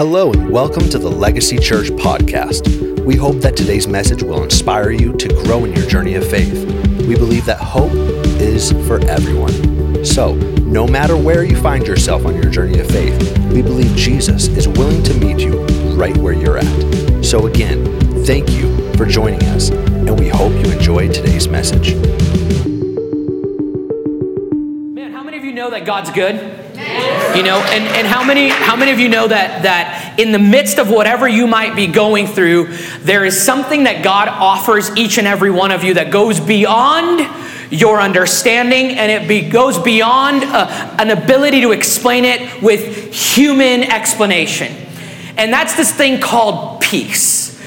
[0.00, 3.04] Hello, and welcome to the Legacy Church podcast.
[3.04, 6.64] We hope that today's message will inspire you to grow in your journey of faith.
[7.06, 7.92] We believe that hope
[8.40, 10.02] is for everyone.
[10.02, 14.48] So, no matter where you find yourself on your journey of faith, we believe Jesus
[14.48, 17.22] is willing to meet you right where you're at.
[17.22, 17.84] So, again,
[18.24, 21.94] thank you for joining us, and we hope you enjoy today's message.
[24.94, 26.59] Man, how many of you know that God's good?
[27.36, 30.38] You know, and, and how many how many of you know that that in the
[30.38, 35.18] midst of whatever you might be going through, there is something that God offers each
[35.18, 37.20] and every one of you that goes beyond
[37.70, 43.84] your understanding and it be, goes beyond uh, an ability to explain it with human
[43.84, 44.74] explanation.
[45.36, 47.60] And that's this thing called peace.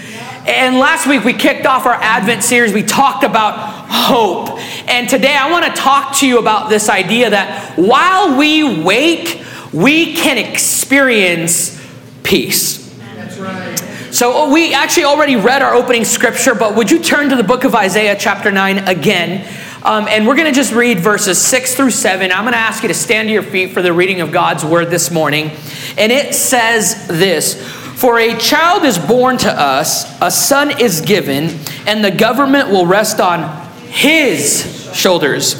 [0.45, 2.73] And last week we kicked off our Advent series.
[2.73, 3.55] We talked about
[3.89, 4.52] hope.
[4.87, 9.43] And today I want to talk to you about this idea that while we wait,
[9.71, 11.81] we can experience
[12.23, 12.93] peace.
[13.15, 13.79] That's right.
[14.13, 17.63] So we actually already read our opening scripture, but would you turn to the book
[17.63, 19.47] of Isaiah, chapter 9, again?
[19.83, 22.31] Um, and we're going to just read verses 6 through 7.
[22.31, 24.63] I'm going to ask you to stand to your feet for the reading of God's
[24.63, 25.51] word this morning.
[25.97, 31.59] And it says this For a child is born to us, a son is given,
[31.87, 33.62] and the government will rest on
[33.93, 35.53] his shoulders.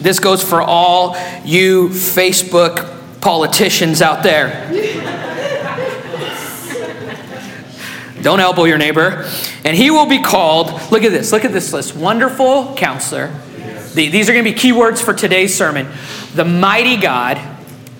[0.00, 4.68] This goes for all you Facebook politicians out there.
[8.20, 9.30] Don't elbow your neighbor.
[9.64, 13.32] And he will be called, look at this, look at this list Wonderful Counselor.
[13.94, 15.88] These are going to be keywords for today's sermon.
[16.34, 17.38] The Mighty God,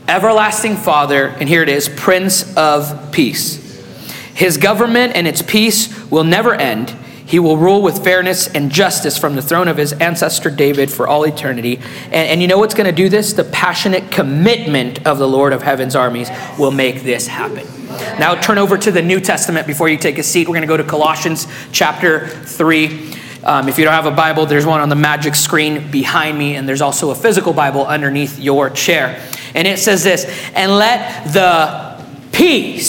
[0.09, 3.65] Everlasting Father, and here it is Prince of Peace.
[4.35, 6.97] His government and its peace will never end
[7.29, 11.07] he will rule with fairness and justice from the throne of his ancestor David for
[11.07, 11.77] all eternity.
[12.05, 13.35] And, and you know what's going to do this?
[13.35, 17.67] The passionate commitment of the Lord of heaven's armies will make this happen.
[18.19, 20.49] Now turn over to the New Testament before you take a seat.
[20.49, 23.13] We're going to go to Colossians chapter 3.
[23.45, 26.57] Um, if you don't have a Bible, there's one on the magic screen behind me,
[26.57, 29.23] and there's also a physical Bible underneath your chair.
[29.55, 30.25] And it says this
[30.55, 32.03] And let the
[32.33, 32.89] peace,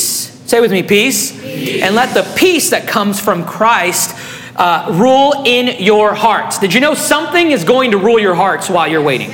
[0.50, 1.84] say with me, peace, peace.
[1.84, 4.16] and let the peace that comes from Christ
[4.60, 6.60] uh, rule in your hearts.
[6.60, 9.32] Did you know something is going to rule your hearts while you're waiting?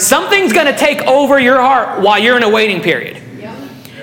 [0.00, 3.20] Something's going to take over your heart while you're in a waiting period.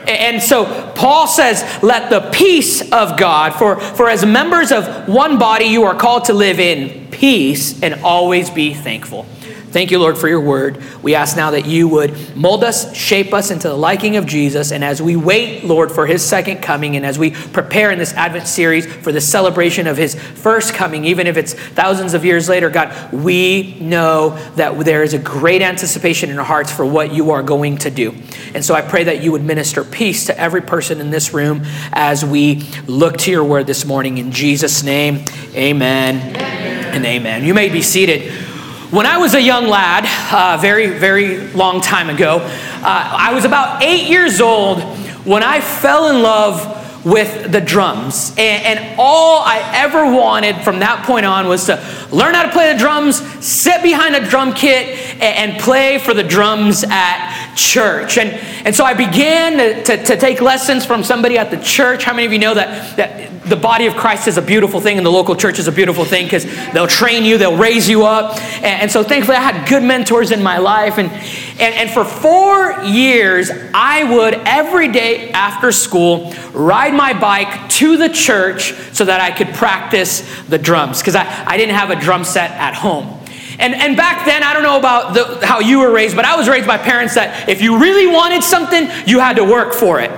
[0.07, 5.37] And so Paul says, let the peace of God, for, for as members of one
[5.37, 9.27] body, you are called to live in peace and always be thankful.
[9.71, 10.83] Thank you, Lord, for your word.
[11.01, 14.73] We ask now that you would mold us, shape us into the liking of Jesus.
[14.73, 18.13] And as we wait, Lord, for his second coming, and as we prepare in this
[18.13, 22.49] Advent series for the celebration of his first coming, even if it's thousands of years
[22.49, 27.13] later, God, we know that there is a great anticipation in our hearts for what
[27.13, 28.13] you are going to do.
[28.53, 31.63] And so I pray that you would minister peace to every person in this room
[31.93, 34.17] as we look to your word this morning.
[34.17, 35.23] In Jesus' name,
[35.55, 36.95] amen, amen.
[36.95, 37.45] and amen.
[37.45, 38.50] You may be seated.
[38.91, 40.03] When I was a young lad,
[40.33, 44.81] uh, very, very long time ago, uh, I was about eight years old
[45.25, 48.31] when I fell in love with the drums.
[48.31, 51.75] And, and, all I ever wanted from that point on was to
[52.11, 56.13] learn how to play the drums, sit behind a drum kit, and, and play for
[56.13, 58.17] the drums at church.
[58.17, 58.29] And,
[58.65, 62.03] and so I began to, to, to take lessons from somebody at the church.
[62.03, 64.97] How many of you know that, that the body of Christ is a beautiful thing
[64.97, 68.05] and the local church is a beautiful thing because they'll train you, they'll raise you
[68.05, 68.37] up.
[68.57, 70.97] And, and, so thankfully I had good mentors in my life.
[70.97, 77.69] And, and, and for four years, I would every day after school ride my bike
[77.69, 81.89] to the church so that I could practice the drums because I, I didn't have
[81.89, 83.20] a drum set at home.
[83.61, 86.35] And, and back then, I don't know about the, how you were raised, but I
[86.35, 89.99] was raised by parents that if you really wanted something, you had to work for
[89.99, 90.09] it.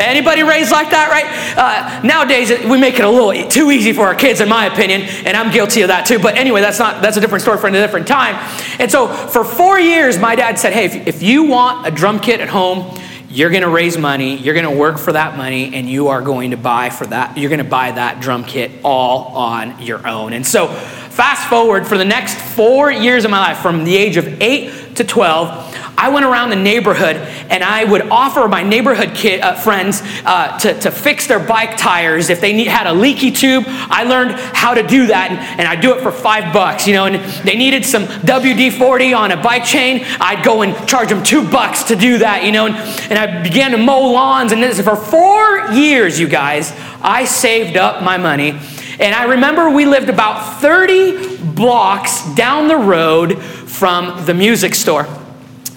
[0.00, 1.26] Anybody raised like that, right?
[1.56, 5.02] Uh, nowadays, we make it a little too easy for our kids, in my opinion,
[5.02, 6.18] and I'm guilty of that too.
[6.18, 8.34] But anyway, that's not that's a different story for a different time.
[8.78, 12.20] And so, for four years, my dad said, "Hey, if, if you want a drum
[12.20, 12.98] kit at home."
[13.28, 16.22] You're going to raise money, you're going to work for that money, and you are
[16.22, 17.36] going to buy for that.
[17.36, 20.32] You're going to buy that drum kit all on your own.
[20.32, 20.68] And so,
[21.16, 24.96] fast forward for the next four years of my life, from the age of 8
[24.96, 29.54] to 12, I went around the neighborhood and I would offer my neighborhood kid, uh,
[29.54, 32.28] friends uh, to, to fix their bike tires.
[32.28, 35.66] If they need, had a leaky tube, I learned how to do that and, and
[35.66, 37.16] I'd do it for five bucks, you know, and
[37.46, 41.84] they needed some WD-40 on a bike chain, I'd go and charge them two bucks
[41.84, 42.76] to do that, you know, and,
[43.10, 47.78] and I began to mow lawns and this for four years, you guys, I saved
[47.78, 48.60] up my money.
[48.98, 55.06] And I remember we lived about 30 blocks down the road from the music store.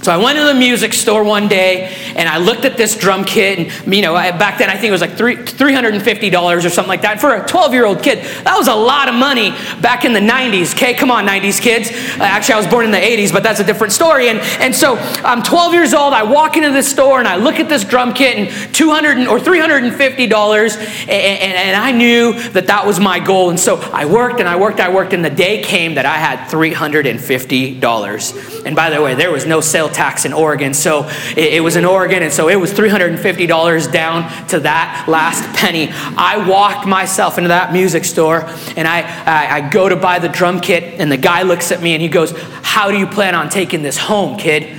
[0.01, 3.25] So I went to the music store one day and I looked at this drum
[3.25, 6.87] kit, and you know, back then I think it was like three, $350 or something
[6.87, 7.19] like that.
[7.19, 9.51] For a 12 year old kid, that was a lot of money
[9.81, 10.73] back in the 90s.
[10.73, 11.91] Okay, come on, 90s kids.
[11.91, 14.29] Uh, actually, I was born in the 80s, but that's a different story.
[14.29, 16.13] And, and so I'm 12 years old.
[16.13, 19.37] I walk into this store and I look at this drum kit and 200 or
[19.37, 23.49] $350, and, and, and I knew that that was my goal.
[23.49, 26.05] And so I worked and I worked, and I worked, and the day came that
[26.05, 28.65] I had $350.
[28.65, 29.61] And by the way, there was no
[29.94, 30.74] tax in Oregon.
[30.74, 35.44] So it, it was in Oregon, and so it was $350 down to that last
[35.57, 35.89] penny.
[35.91, 38.45] I walked myself into that music store
[38.75, 41.81] and I, I, I go to buy the drum kit, and the guy looks at
[41.81, 42.33] me and he goes,
[42.63, 44.77] How do you plan on taking this home, kid?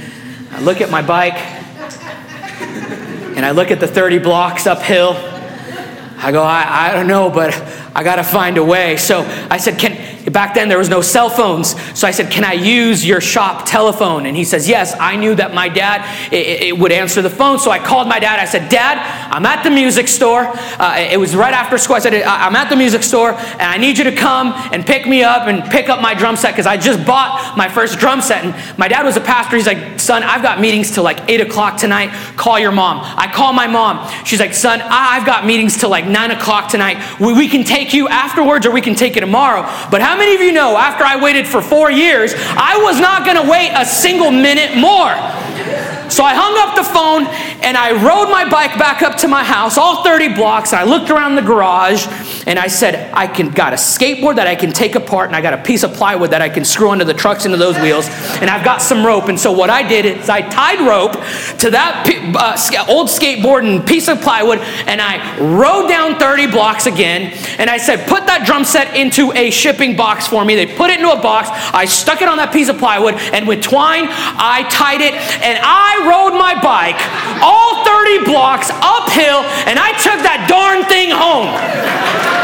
[0.51, 1.39] I look at my bike
[3.37, 5.13] and I look at the 30 blocks uphill.
[6.23, 7.55] I go, I, I don't know, but
[7.95, 8.97] I got to find a way.
[8.97, 11.71] So I said, Can, Back then, there was no cell phones.
[11.99, 14.27] So I said, Can I use your shop telephone?
[14.27, 14.95] And he says, Yes.
[14.99, 17.59] I knew that my dad it, it would answer the phone.
[17.59, 18.39] So I called my dad.
[18.39, 18.99] I said, Dad,
[19.33, 20.45] I'm at the music store.
[20.47, 21.97] Uh, it was right after school.
[21.97, 25.07] I said, I'm at the music store and I need you to come and pick
[25.07, 28.21] me up and pick up my drum set because I just bought my first drum
[28.21, 28.45] set.
[28.45, 29.57] And my dad was a pastor.
[29.57, 32.11] He's like, Son, I've got meetings till like 8 o'clock tonight.
[32.37, 33.01] Call your mom.
[33.01, 34.11] I call my mom.
[34.25, 37.19] She's like, Son, I've got meetings till like 9 o'clock tonight.
[37.19, 39.63] We, we can take you afterwards or we can take you tomorrow.
[39.91, 43.25] But how many of you know after I waited for four years, I was not
[43.25, 45.15] going to wait a single minute more?
[46.11, 47.27] So I hung up the phone
[47.63, 50.73] and I rode my bike back up to my house, all 30 blocks.
[50.73, 52.07] I looked around the garage
[52.50, 55.41] and I said, I can got a skateboard that I can take apart, and I
[55.41, 58.08] got a piece of plywood that I can screw onto the trucks into those wheels,
[58.43, 59.29] and I've got some rope.
[59.29, 61.12] And so what I did is I tied rope
[61.61, 66.87] to that uh, old skateboard and piece of plywood, and I rode down 30 blocks
[66.87, 67.32] again.
[67.61, 70.56] And I said, put that drum set into a shipping box for me.
[70.56, 71.50] They put it into a box.
[71.53, 75.56] I stuck it on that piece of plywood, and with twine, I tied it, and
[75.62, 76.99] I rode my bike
[77.46, 82.40] all 30 blocks uphill, and I took that darn thing home.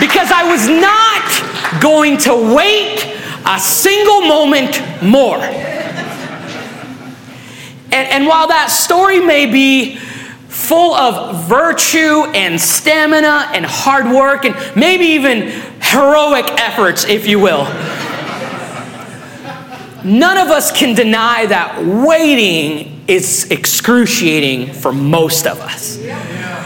[0.00, 3.04] Because I was not going to wait
[3.46, 5.38] a single moment more.
[7.92, 14.44] And, and while that story may be full of virtue and stamina and hard work
[14.44, 15.48] and maybe even
[15.80, 17.64] heroic efforts, if you will,
[20.04, 25.98] none of us can deny that waiting is excruciating for most of us.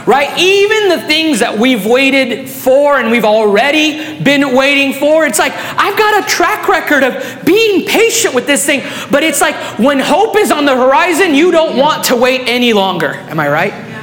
[0.06, 0.39] Right?
[0.39, 5.53] Even the things that we've waited for and we've already been waiting for, it's like,
[5.55, 9.99] I've got a track record of being patient with this thing, but it's like when
[9.99, 13.15] hope is on the horizon, you don't want to wait any longer.
[13.15, 13.95] Am I right?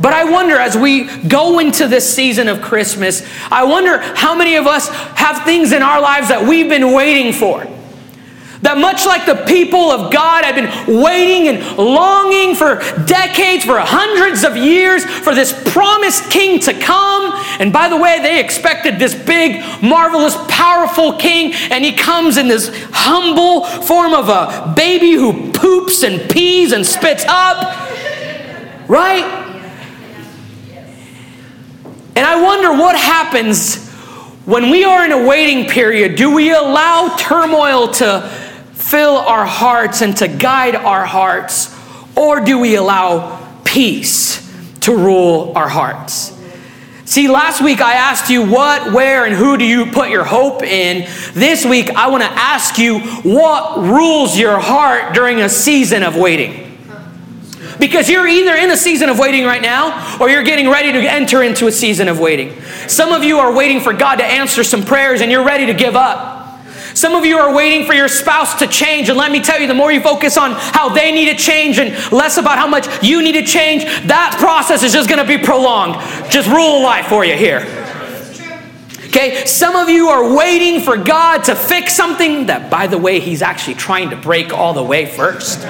[0.00, 4.56] But I wonder as we go into this season of Christmas, I wonder how many
[4.56, 7.66] of us have things in our lives that we've been waiting for.
[8.64, 13.78] That much like the people of God have been waiting and longing for decades, for
[13.78, 17.30] hundreds of years, for this promised king to come.
[17.60, 22.48] And by the way, they expected this big, marvelous, powerful king, and he comes in
[22.48, 27.58] this humble form of a baby who poops and pees and spits up.
[28.88, 29.24] Right?
[32.16, 33.90] And I wonder what happens
[34.46, 36.16] when we are in a waiting period.
[36.16, 38.43] Do we allow turmoil to
[38.94, 41.76] fill our hearts and to guide our hearts?
[42.14, 44.40] Or do we allow peace
[44.82, 46.30] to rule our hearts?
[47.04, 50.62] See, last week I asked you what, where, and who do you put your hope
[50.62, 51.08] in.
[51.32, 56.14] This week I want to ask you what rules your heart during a season of
[56.14, 56.78] waiting.
[57.80, 61.00] Because you're either in a season of waiting right now or you're getting ready to
[61.00, 62.54] enter into a season of waiting.
[62.86, 65.74] Some of you are waiting for God to answer some prayers and you're ready to
[65.74, 66.33] give up.
[66.94, 69.66] Some of you are waiting for your spouse to change, and let me tell you,
[69.66, 72.86] the more you focus on how they need to change and less about how much
[73.02, 75.94] you need to change, that process is just going to be prolonged.
[76.30, 77.60] Just rule of life for you here.
[79.06, 83.20] Okay, some of you are waiting for God to fix something that, by the way,
[83.20, 85.60] He's actually trying to break all the way first.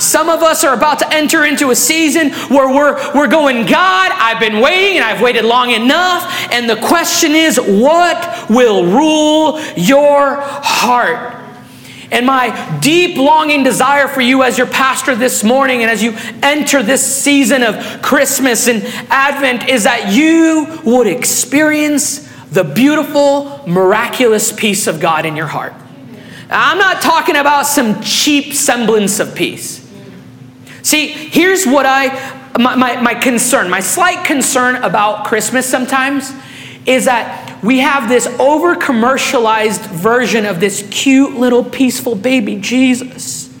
[0.00, 4.12] Some of us are about to enter into a season where we're, we're going, God,
[4.12, 6.24] I've been waiting and I've waited long enough.
[6.52, 11.36] And the question is, what will rule your heart?
[12.12, 16.16] And my deep longing desire for you as your pastor this morning and as you
[16.42, 24.50] enter this season of Christmas and Advent is that you would experience the beautiful, miraculous
[24.50, 25.72] peace of God in your heart.
[26.50, 29.79] I'm not talking about some cheap semblance of peace.
[30.82, 32.08] See, here's what I,
[32.58, 36.32] my, my, my concern, my slight concern about Christmas sometimes
[36.86, 43.54] is that we have this over commercialized version of this cute little peaceful baby Jesus.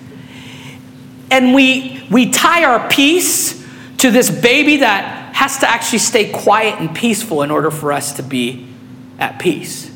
[1.30, 3.60] And we, we tie our peace
[3.98, 8.14] to this baby that has to actually stay quiet and peaceful in order for us
[8.14, 8.66] to be
[9.18, 9.89] at peace.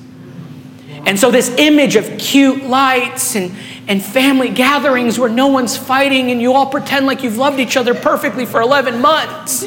[1.06, 3.54] And so, this image of cute lights and,
[3.88, 7.76] and family gatherings where no one's fighting and you all pretend like you've loved each
[7.76, 9.64] other perfectly for 11 months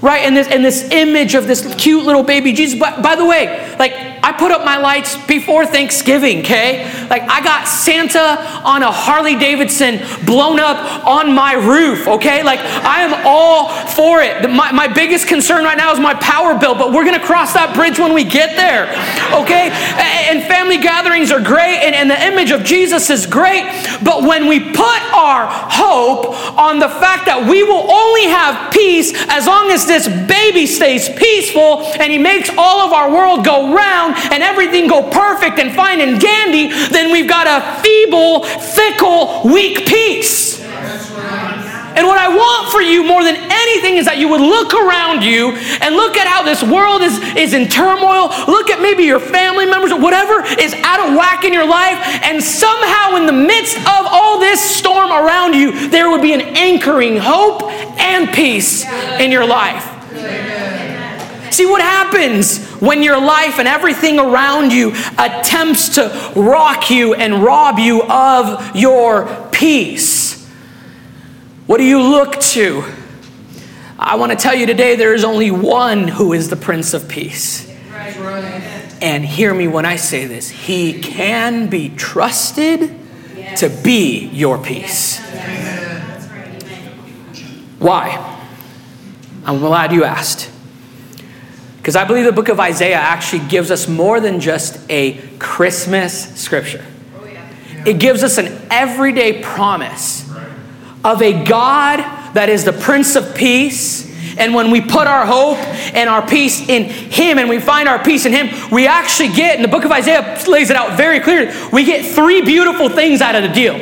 [0.00, 0.22] right?
[0.22, 2.78] And this and this image of this cute little baby Jesus.
[2.78, 6.84] But by the way, like I put up my lights before Thanksgiving, okay?
[7.08, 12.42] Like I got Santa on a Harley Davidson blown up on my roof, okay?
[12.42, 14.48] Like I am all for it.
[14.50, 17.74] My, my biggest concern right now is my power bill, but we're gonna cross that
[17.74, 18.84] bridge when we get there,
[19.40, 19.70] okay?
[20.30, 23.64] And family gatherings are great, and, and the image of Jesus is great,
[24.04, 29.12] but when we put our hope on the fact that we will only have peace
[29.28, 33.74] as long as this baby stays peaceful and he makes all of our world go
[33.74, 39.42] round and everything go perfect and fine and dandy, then we've got a feeble, fickle,
[39.44, 40.47] weak peace.
[41.98, 45.24] And what I want for you more than anything is that you would look around
[45.24, 45.50] you
[45.82, 48.30] and look at how this world is, is in turmoil.
[48.46, 51.98] Look at maybe your family members or whatever is out of whack in your life.
[52.22, 56.42] And somehow, in the midst of all this storm around you, there would be an
[56.54, 57.64] anchoring hope
[57.98, 58.86] and peace
[59.18, 59.82] in your life.
[61.50, 67.42] See what happens when your life and everything around you attempts to rock you and
[67.42, 70.27] rob you of your peace.
[71.68, 72.82] What do you look to?
[73.98, 77.10] I want to tell you today there is only one who is the Prince of
[77.10, 77.70] Peace.
[79.02, 82.98] And hear me when I say this He can be trusted
[83.58, 85.18] to be your peace.
[87.78, 88.48] Why?
[89.44, 90.50] I'm glad you asked.
[91.76, 96.34] Because I believe the book of Isaiah actually gives us more than just a Christmas
[96.40, 96.86] scripture.
[97.84, 100.27] It gives us an everyday promise
[101.04, 101.98] of a God
[102.34, 104.06] that is the Prince of Peace.
[104.38, 105.58] And when we put our hope
[105.94, 109.56] and our peace in Him and we find our peace in Him, we actually get,
[109.56, 113.20] and the book of Isaiah lays it out very clearly, we get three beautiful things
[113.20, 113.78] out of the deal.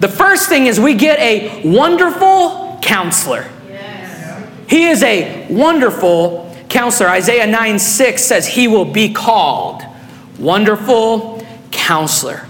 [0.00, 3.48] The first thing is we get a wonderful counselor.
[4.68, 7.10] He is a wonderful counselor.
[7.10, 9.82] Isaiah 9 6 says, He will be called
[10.38, 12.46] Wonderful Counselor.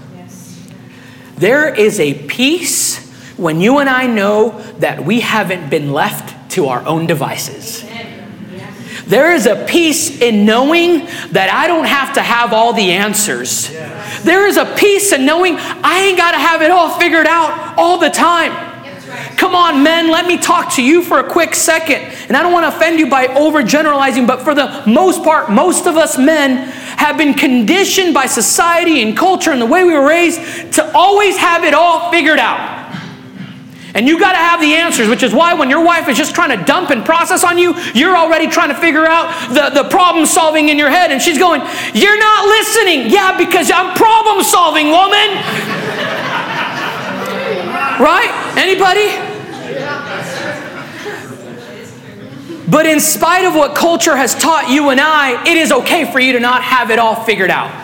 [1.35, 6.67] There is a peace when you and I know that we haven't been left to
[6.67, 7.85] our own devices.
[9.05, 10.99] There is a peace in knowing
[11.31, 13.69] that I don't have to have all the answers.
[14.23, 17.77] There is a peace in knowing I ain't got to have it all figured out
[17.77, 18.69] all the time.
[19.35, 22.03] Come on, men, let me talk to you for a quick second.
[22.27, 25.87] And I don't want to offend you by overgeneralizing, but for the most part, most
[25.87, 30.07] of us men have been conditioned by society and culture and the way we were
[30.07, 32.80] raised to always have it all figured out.
[33.93, 36.33] And you got to have the answers, which is why when your wife is just
[36.33, 39.89] trying to dump and process on you, you're already trying to figure out the, the
[39.89, 41.11] problem solving in your head.
[41.11, 41.61] And she's going,
[41.93, 43.09] You're not listening.
[43.09, 45.27] Yeah, because I'm problem solving, woman.
[47.99, 48.53] right?
[48.57, 49.31] Anybody?
[52.69, 56.21] But in spite of what culture has taught you and I, it is okay for
[56.21, 57.80] you to not have it all figured out.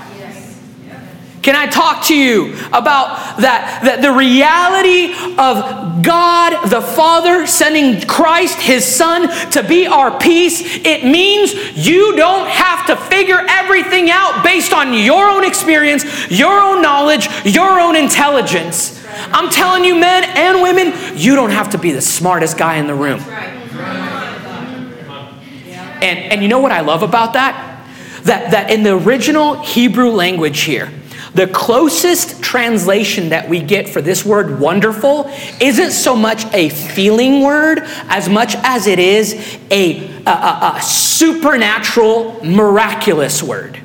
[1.48, 8.06] Can I talk to you about that, that the reality of God the Father sending
[8.06, 10.60] Christ, his Son, to be our peace?
[10.84, 16.60] It means you don't have to figure everything out based on your own experience, your
[16.60, 19.02] own knowledge, your own intelligence.
[19.32, 22.88] I'm telling you, men and women, you don't have to be the smartest guy in
[22.88, 23.22] the room.
[26.02, 27.88] And, and you know what I love about that?
[28.24, 30.92] That, that in the original Hebrew language here,
[31.38, 35.30] the closest translation that we get for this word wonderful
[35.62, 39.36] isn't so much a feeling word as much as it is
[39.70, 43.80] a, a, a, a supernatural, miraculous word.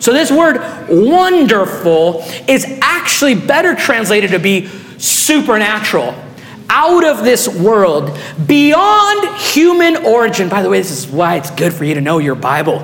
[0.00, 0.56] So, this word
[0.88, 6.14] wonderful is actually better translated to be supernatural,
[6.70, 10.48] out of this world, beyond human origin.
[10.48, 12.78] By the way, this is why it's good for you to know your Bible.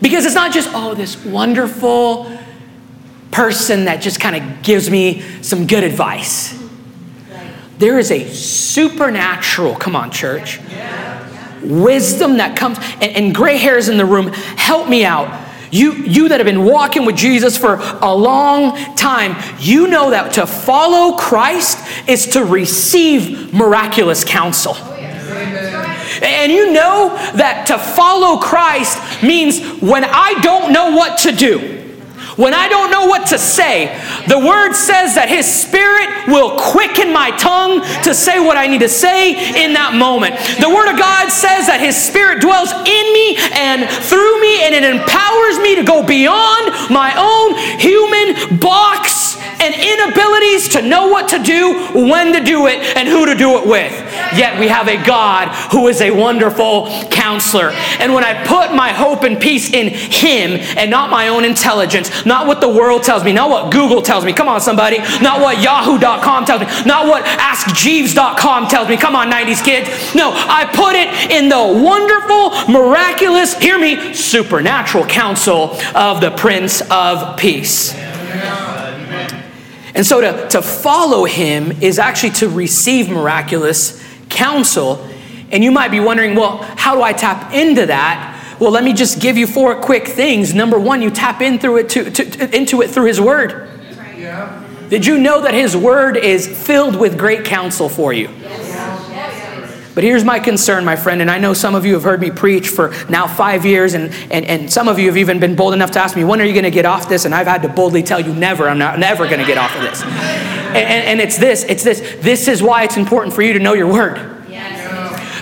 [0.00, 2.41] Because it's not just, oh, this wonderful
[3.32, 6.60] person that just kind of gives me some good advice.
[7.78, 10.60] There is a supernatural, come on, church,
[11.64, 15.48] wisdom that comes, and, and gray hairs in the room, help me out.
[15.72, 20.34] You, you that have been walking with Jesus for a long time, you know that
[20.34, 24.76] to follow Christ is to receive miraculous counsel.
[26.22, 31.71] And you know that to follow Christ means when I don't know what to do,
[32.36, 33.86] when I don't know what to say,
[34.28, 38.80] the word says that his spirit will quicken my tongue to say what I need
[38.80, 39.32] to say
[39.64, 40.36] in that moment.
[40.60, 44.74] The word of God says that his spirit dwells in me and through me, and
[44.74, 51.28] it empowers me to go beyond my own human box and inabilities to know what
[51.28, 53.92] to do, when to do it, and who to do it with.
[54.36, 57.70] Yet we have a God who is a wonderful counselor.
[57.98, 62.24] And when I put my hope and peace in Him and not my own intelligence,
[62.24, 65.40] not what the world tells me, not what Google tells me, come on, somebody, not
[65.40, 70.14] what Yahoo.com tells me, not what AskJeeves.com tells me, come on, 90s kids.
[70.14, 76.82] No, I put it in the wonderful, miraculous, hear me, supernatural counsel of the Prince
[76.90, 77.94] of Peace.
[79.94, 85.06] And so to, to follow him is actually to receive miraculous counsel.
[85.50, 88.56] And you might be wondering, well, how do I tap into that?
[88.58, 90.54] Well, let me just give you four quick things.
[90.54, 93.68] Number one, you tap in through it to, to, to, into it through his word.
[94.16, 94.64] Yeah.
[94.88, 98.28] Did you know that his word is filled with great counsel for you?
[99.94, 102.30] But here's my concern, my friend, and I know some of you have heard me
[102.30, 105.74] preach for now five years, and, and, and some of you have even been bold
[105.74, 107.26] enough to ask me, when are you going to get off this?
[107.26, 109.74] And I've had to boldly tell you, never, I'm not never going to get off
[109.76, 110.02] of this.
[110.02, 112.00] And, and, and it's this, it's this.
[112.20, 114.32] This is why it's important for you to know your word.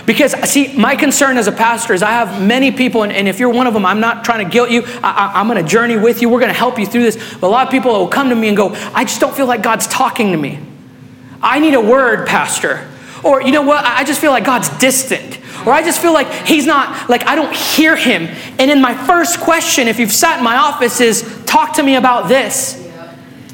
[0.05, 3.39] Because, see, my concern as a pastor is I have many people, and, and if
[3.39, 4.83] you're one of them, I'm not trying to guilt you.
[5.03, 6.29] I, am going to journey with you.
[6.29, 7.35] We're going to help you through this.
[7.35, 9.45] But a lot of people will come to me and go, I just don't feel
[9.45, 10.59] like God's talking to me.
[11.41, 12.90] I need a word, Pastor.
[13.23, 15.39] Or, you know what, I just feel like God's distant.
[15.65, 18.23] Or I just feel like He's not, like I don't hear Him.
[18.57, 21.95] And in my first question, if you've sat in my office, is talk to me
[21.95, 22.77] about this.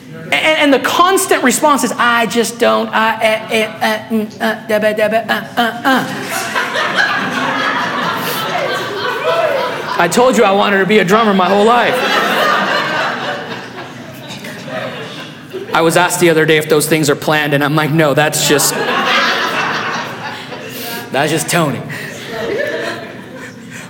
[0.09, 3.17] And, and the constant response is, I just don't, I.
[9.99, 11.95] I told you I wanted to be a drummer my whole life.
[15.73, 18.13] I was asked the other day if those things are planned, and I'm like, no,
[18.13, 18.73] that's just
[21.11, 21.81] that's just Tony.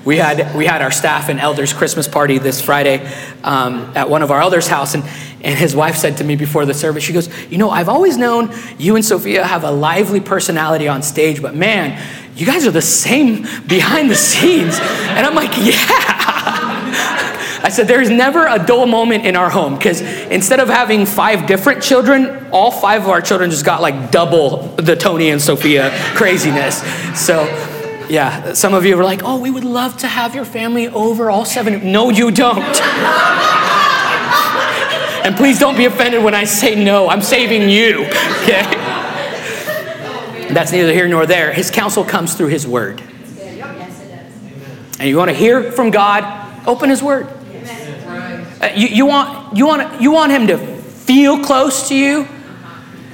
[0.06, 3.06] We had, we had our staff and elders Christmas party this Friday
[3.44, 5.04] um, at one of our elders' house, and,
[5.42, 8.18] and his wife said to me before the service, she goes, You know, I've always
[8.18, 12.02] known you and Sophia have a lively personality on stage, but man,
[12.38, 14.80] you guys are the same behind the scenes.
[14.80, 16.27] And I'm like, Yeah.
[17.68, 21.48] I said, there's never a dull moment in our home because instead of having five
[21.48, 25.92] different children, all five of our children just got like double the Tony and Sophia
[26.16, 26.78] craziness.
[27.20, 27.44] So,
[28.08, 31.30] yeah, some of you were like, oh, we would love to have your family over,
[31.30, 31.92] all seven.
[31.92, 32.64] No, you don't.
[35.26, 38.06] and please don't be offended when I say no, I'm saving you,
[38.44, 38.64] okay?
[40.54, 41.52] That's neither here nor there.
[41.52, 43.02] His counsel comes through his word.
[45.02, 47.34] And you want to hear from God, open his word.
[48.60, 52.28] Uh, you, you, want, you, want, you want him to feel close to you?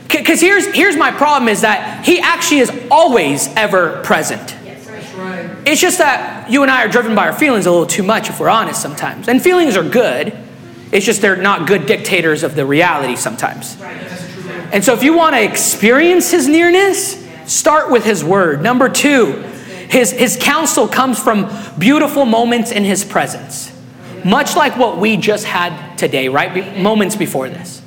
[0.08, 4.56] Because here's, here's my problem is that he actually is always ever present.
[5.66, 8.30] It's just that you and I are driven by our feelings a little too much,
[8.30, 9.28] if we're honest, sometimes.
[9.28, 10.38] And feelings are good.
[10.92, 13.82] It's just they're not good dictators of the reality sometimes.
[14.72, 18.62] And so if you want to experience his nearness, start with his word.
[18.62, 19.34] Number two,
[19.90, 23.73] his, his counsel comes from beautiful moments in his presence
[24.26, 26.54] much like what we just had today, right?
[26.54, 27.84] Be- moments before this.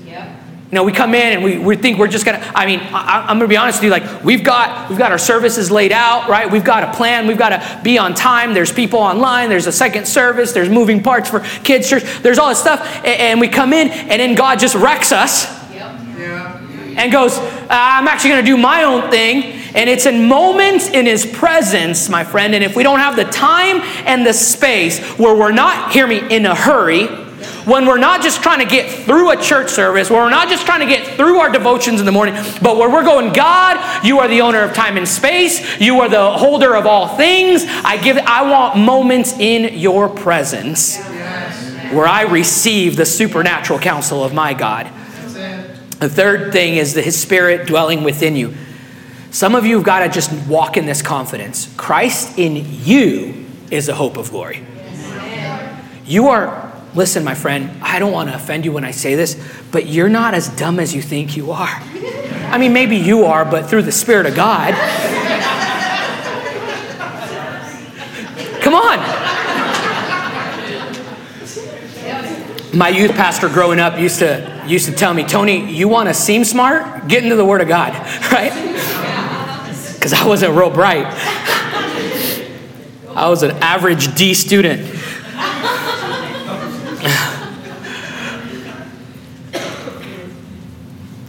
[0.70, 2.42] You know, we come in and we, we think we're just gonna.
[2.52, 3.90] I mean, I, am gonna be honest with you.
[3.90, 6.50] Like, we've got we've got our services laid out, right?
[6.50, 7.28] We've got a plan.
[7.28, 8.52] We've got to be on time.
[8.52, 9.48] There's people online.
[9.48, 10.50] There's a second service.
[10.50, 12.02] There's moving parts for kids church.
[12.20, 15.44] There's all this stuff, and, and we come in, and then God just wrecks us,
[15.72, 16.00] yep.
[16.18, 16.60] yeah.
[16.96, 17.38] and goes,
[17.70, 22.24] "I'm actually gonna do my own thing." And it's in moments in His presence, my
[22.24, 22.54] friend.
[22.54, 26.20] And if we don't have the time and the space where we're not, hear me,
[26.34, 27.06] in a hurry,
[27.66, 30.64] when we're not just trying to get through a church service, where we're not just
[30.64, 34.20] trying to get through our devotions in the morning, but where we're going, God, you
[34.20, 37.64] are the owner of time and space, you are the holder of all things.
[37.66, 40.96] I give I want moments in your presence
[41.92, 44.86] where I receive the supernatural counsel of my God.
[45.98, 48.54] The third thing is the his spirit dwelling within you.
[49.36, 51.70] Some of you have got to just walk in this confidence.
[51.76, 54.64] Christ in you is the hope of glory.
[56.06, 59.38] You are, listen, my friend, I don't want to offend you when I say this,
[59.70, 61.68] but you're not as dumb as you think you are.
[61.68, 64.72] I mean, maybe you are, but through the Spirit of God.
[68.62, 68.98] Come on.
[72.74, 76.14] My youth pastor growing up used to used to tell me, Tony, you want to
[76.14, 77.06] seem smart?
[77.06, 77.92] Get into the Word of God,
[78.32, 79.05] right?
[80.06, 81.04] Because I wasn't real bright.
[83.08, 84.82] I was an average D student.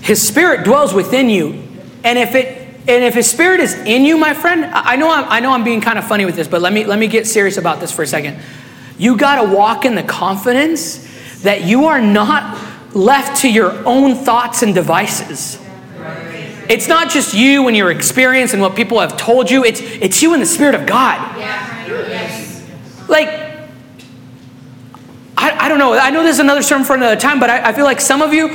[0.02, 1.64] His spirit dwells within you.
[2.04, 5.26] And if it and if his spirit is in you, my friend, I know I'm,
[5.26, 7.26] I know I'm being kind of funny with this, but let me let me get
[7.26, 8.40] serious about this for a second.
[9.00, 14.14] You got to walk in the confidence that you are not left to your own
[14.14, 15.60] thoughts and devices.
[16.70, 20.22] It's not just you and your experience and what people have told you, it's, it's
[20.22, 21.38] you and the Spirit of God.
[23.08, 23.30] Like,
[25.38, 25.94] I, I don't know.
[25.94, 28.22] I know this is another sermon for another time, but I, I feel like some
[28.22, 28.50] of you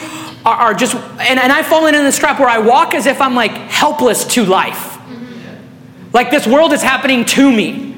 [0.45, 3.21] are, are just, and, and I've fallen in this trap where I walk as if
[3.21, 4.77] I'm like helpless to life.
[4.77, 6.11] Mm-hmm.
[6.13, 7.95] Like this world is happening to me.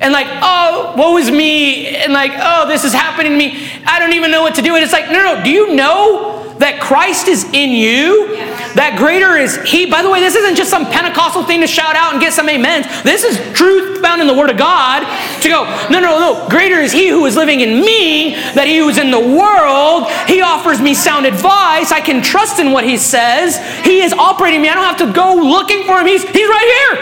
[0.00, 1.86] And like, oh, woe is me.
[1.86, 3.68] And like, oh, this is happening to me.
[3.86, 4.74] I don't even know what to do.
[4.74, 8.34] And it's like, no, no, do you know that Christ is in you?
[8.72, 9.84] That greater is He.
[9.84, 12.48] By the way, this isn't just some Pentecostal thing to shout out and get some
[12.48, 12.86] amens.
[13.02, 15.04] This is truth found in the Word of God
[15.42, 16.48] to go, no, no, no.
[16.48, 20.08] Greater is He who is living in me that He who is in the world.
[20.26, 21.92] He offers me sound advice.
[21.92, 23.60] I can trust in what He says.
[23.84, 24.70] He is operating me.
[24.70, 26.06] I don't have to go looking for Him.
[26.06, 26.96] He's, he's right here.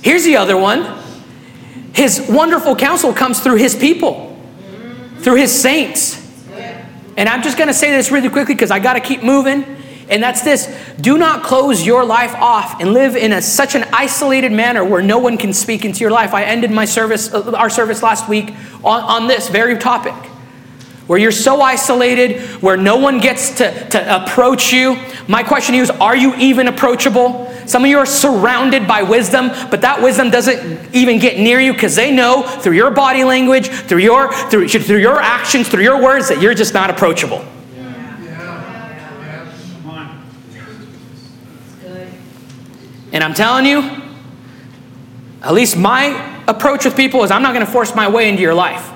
[0.00, 0.96] Here's the other one.
[1.92, 4.34] His wonderful counsel comes through His people,
[5.18, 6.17] through His saints.
[7.18, 9.64] And I'm just going to say this really quickly because I got to keep moving.
[10.08, 13.84] And that's this do not close your life off and live in a, such an
[13.92, 16.32] isolated manner where no one can speak into your life.
[16.32, 18.54] I ended my service, uh, our service last week
[18.84, 20.14] on, on this very topic
[21.08, 24.96] where you're so isolated, where no one gets to, to approach you.
[25.26, 27.52] My question to you is Are you even approachable?
[27.68, 31.74] Some of you are surrounded by wisdom, but that wisdom doesn't even get near you
[31.74, 36.02] because they know through your body language, through your, through, through your actions, through your
[36.02, 37.44] words, that you're just not approachable.
[43.12, 43.82] And I'm telling you,
[45.42, 48.40] at least my approach with people is I'm not going to force my way into
[48.40, 48.90] your life.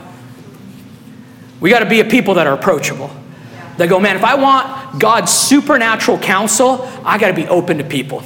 [1.61, 3.11] We got to be a people that are approachable.
[3.77, 7.85] They go, man, if I want God's supernatural counsel, I got to be open to
[7.85, 8.23] people.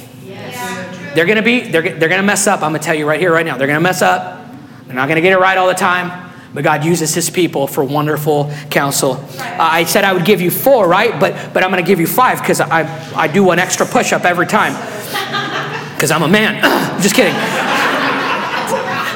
[1.15, 2.61] They're going to be, they're, they're going to mess up.
[2.61, 3.57] I'm going to tell you right here, right now.
[3.57, 4.45] They're going to mess up.
[4.85, 6.25] They're not going to get it right all the time.
[6.53, 9.13] But God uses his people for wonderful counsel.
[9.13, 11.19] Uh, I said I would give you four, right?
[11.19, 14.13] But, but I'm going to give you five because I, I do one extra push
[14.13, 14.73] up every time.
[15.97, 16.61] Because I'm a man.
[17.01, 17.33] Just kidding.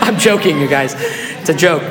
[0.01, 0.95] I'm joking, you guys.
[0.97, 1.83] It's a joke.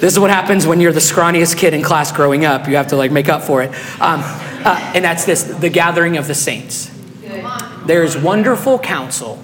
[0.00, 2.68] This is what happens when you're the scrawniest kid in class growing up.
[2.68, 3.70] You have to like make up for it.
[4.00, 4.20] Um,
[4.64, 6.88] uh, and that's this the gathering of the saints.
[7.88, 9.36] There is wonderful counsel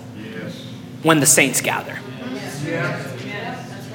[1.02, 1.98] when the saints gather.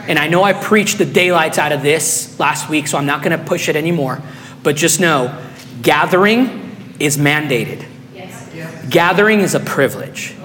[0.07, 3.21] And I know I preached the daylights out of this last week, so I'm not
[3.21, 4.23] going to push it anymore.
[4.63, 5.39] But just know
[5.83, 7.85] gathering is mandated,
[8.89, 10.35] gathering is a privilege.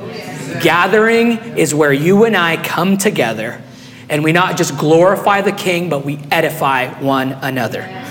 [0.61, 3.63] Gathering is where you and I come together
[4.11, 8.04] and we not just glorify the king, but we edify one another.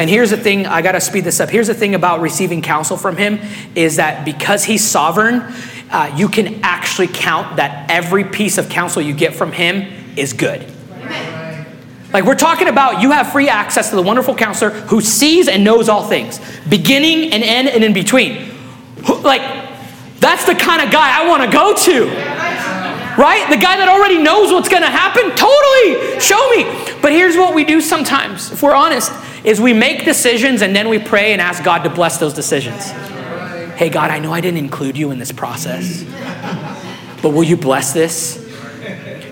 [0.00, 1.50] And here's the thing, I got to speed this up.
[1.50, 3.38] Here's the thing about receiving counsel from him
[3.74, 5.42] is that because he's sovereign,
[5.90, 10.32] uh, you can actually count that every piece of counsel you get from him is
[10.32, 10.66] good.
[12.14, 15.62] Like we're talking about you have free access to the wonderful counselor who sees and
[15.64, 18.54] knows all things, beginning and end and in between.
[19.22, 19.42] Like
[20.18, 22.29] that's the kind of guy I want to go to.
[23.18, 23.46] Right?
[23.50, 25.30] The guy that already knows what's going to happen?
[25.36, 26.20] Totally.
[26.20, 26.64] Show me.
[27.02, 29.12] But here's what we do sometimes, if we're honest,
[29.44, 32.90] is we make decisions and then we pray and ask God to bless those decisions.
[33.76, 36.04] Hey God, I know I didn't include you in this process.
[37.22, 38.36] But will you bless this?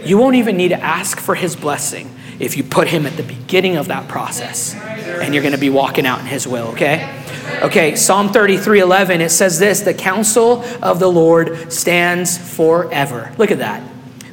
[0.04, 3.22] You won't even need to ask for his blessing if you put him at the
[3.22, 7.24] beginning of that process and you're going to be walking out in his will, okay?
[7.62, 13.32] Okay, Psalm 33 11, it says this The counsel of the Lord stands forever.
[13.38, 13.82] Look at that.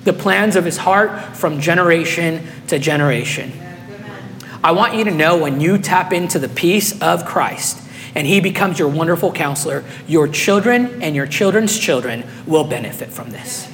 [0.04, 3.52] The plans of his heart from generation to generation.
[4.64, 7.82] I want you to know when you tap into the peace of Christ
[8.16, 13.30] and he becomes your wonderful counselor, your children and your children's children will benefit from
[13.30, 13.70] this.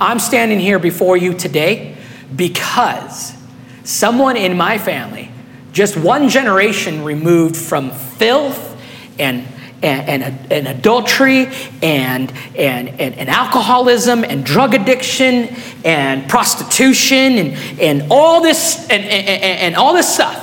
[0.00, 1.96] I'm standing here before you today
[2.34, 3.34] because
[3.82, 5.31] someone in my family,
[5.72, 8.80] just one generation removed from filth
[9.18, 9.46] and
[9.82, 11.46] and, and, and, adultery
[11.82, 19.02] and, and, and, and, alcoholism and drug addiction and prostitution and, and all this and,
[19.02, 20.38] and, and all this stuff.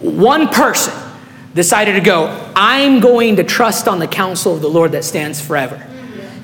[0.00, 0.92] One person
[1.54, 5.40] decided to go i'm going to trust on the counsel of the lord that stands
[5.40, 5.76] forever.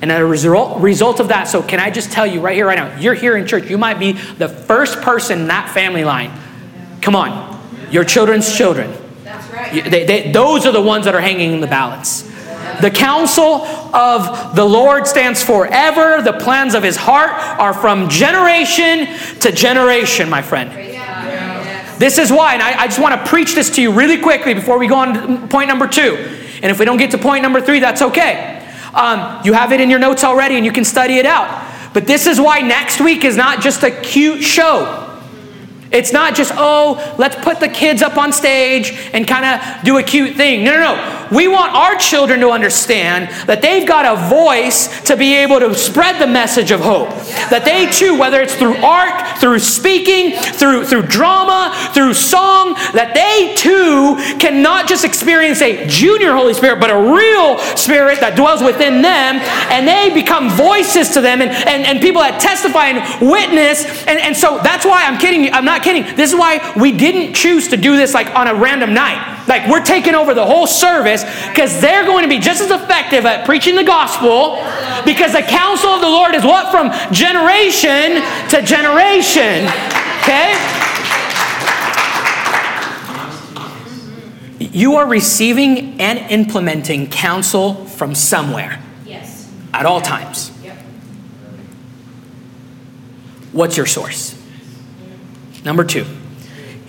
[0.01, 2.67] And as a result, result of that, so can I just tell you right here,
[2.67, 6.05] right now, you're here in church, you might be the first person in that family
[6.05, 6.33] line.
[7.01, 7.52] Come on,
[7.93, 8.93] your children's children.
[9.23, 9.85] That's right.
[9.91, 12.23] They, they, those are the ones that are hanging in the balance.
[12.81, 16.23] The counsel of the Lord stands forever.
[16.23, 19.07] The plans of his heart are from generation
[19.41, 20.71] to generation, my friend.
[21.99, 24.55] This is why, and I, I just want to preach this to you really quickly
[24.55, 26.17] before we go on to point number two.
[26.63, 28.69] And if we don't get to point number three, that's okay.
[28.93, 31.93] Um, you have it in your notes already and you can study it out.
[31.95, 35.02] But this is why next week is not just a cute show.
[35.93, 39.99] It's not just, oh, let's put the kids up on stage and kind of do
[39.99, 40.65] a cute thing.
[40.65, 41.22] No, no, no.
[41.33, 45.75] We want our children to understand that they've got a voice to be able to
[45.75, 47.09] spread the message of hope.
[47.49, 53.15] That they too, whether it's through art, through speaking, through, through drama, through song, that
[53.15, 58.37] they too can not just experience a junior Holy Spirit, but a real Spirit that
[58.37, 59.41] dwells within them,
[59.73, 63.87] and they become voices to them and, and, and people that testify and witness.
[64.07, 65.51] And, and so that's why I'm kidding you.
[65.51, 66.05] I'm not kidding.
[66.15, 69.47] This is why we didn't choose to do this like on a random night.
[69.49, 73.27] Like we're taking over the whole service because they're going to be just as effective
[73.27, 74.57] at preaching the gospel
[75.05, 76.71] because the counsel of the Lord is what?
[76.71, 79.67] From generation to generation.
[80.23, 80.55] Okay?
[84.73, 88.83] You are receiving and implementing counsel from somewhere.
[89.05, 89.53] Yes.
[89.75, 90.51] At all times.
[90.63, 90.79] Yep.
[93.53, 94.41] What's your source?
[95.65, 96.07] Number two,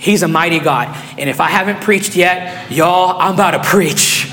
[0.04, 0.90] He's a mighty God.
[1.18, 4.30] And if I haven't preached yet, y'all, I'm about to preach.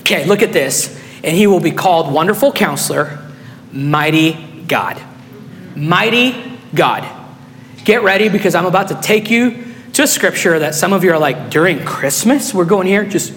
[0.00, 0.94] Okay, look at this.
[1.24, 3.18] And he will be called Wonderful Counselor,
[3.72, 4.34] Mighty
[4.68, 5.02] God.
[5.74, 7.08] Mighty God.
[7.84, 11.10] Get ready because I'm about to take you to a scripture that some of you
[11.12, 13.06] are like, during Christmas, we're going here.
[13.06, 13.32] Just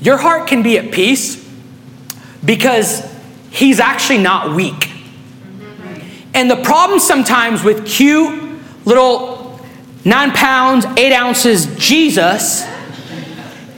[0.00, 1.44] your heart can be at peace
[2.44, 3.02] because
[3.50, 4.92] he's actually not weak.
[6.34, 8.39] And the problem sometimes with cute
[8.90, 9.60] little
[10.04, 12.66] nine pounds, eight ounces Jesus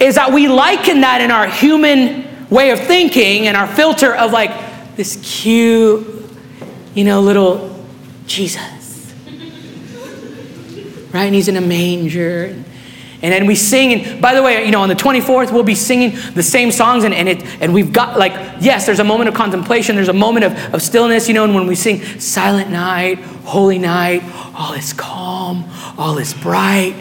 [0.00, 4.32] is that we liken that in our human way of thinking and our filter of
[4.32, 6.04] like this cute,
[6.94, 7.84] you know, little
[8.26, 9.14] Jesus.
[11.12, 11.26] Right?
[11.26, 12.64] And he's in a manger.
[13.22, 15.76] And then we sing, and by the way, you know, on the 24th, we'll be
[15.76, 19.28] singing the same songs, and, and, it, and we've got, like, yes, there's a moment
[19.28, 22.70] of contemplation, there's a moment of, of stillness, you know, and when we sing Silent
[22.70, 24.22] Night, Holy Night,
[24.56, 25.64] all is calm,
[25.96, 26.96] all is bright,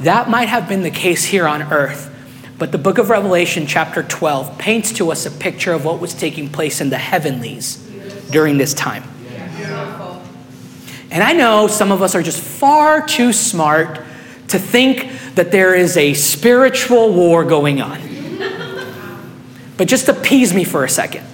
[0.00, 2.10] that might have been the case here on earth.
[2.58, 6.12] But the book of Revelation, chapter 12, paints to us a picture of what was
[6.12, 7.76] taking place in the heavenlies
[8.30, 9.04] during this time.
[11.10, 14.00] And I know some of us are just far too smart
[14.52, 18.00] to think that there is a spiritual war going on.
[19.76, 21.26] But just appease me for a second.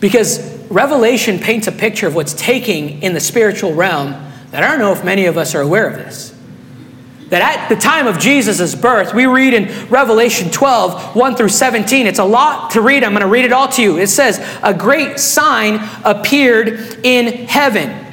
[0.00, 4.12] Because Revelation paints a picture of what's taking in the spiritual realm
[4.50, 6.34] that I don't know if many of us are aware of this.
[7.28, 12.06] That at the time of Jesus' birth, we read in Revelation 12, 1 through 17.
[12.06, 13.02] It's a lot to read.
[13.02, 13.98] I'm going to read it all to you.
[13.98, 18.05] It says, A great sign appeared in heaven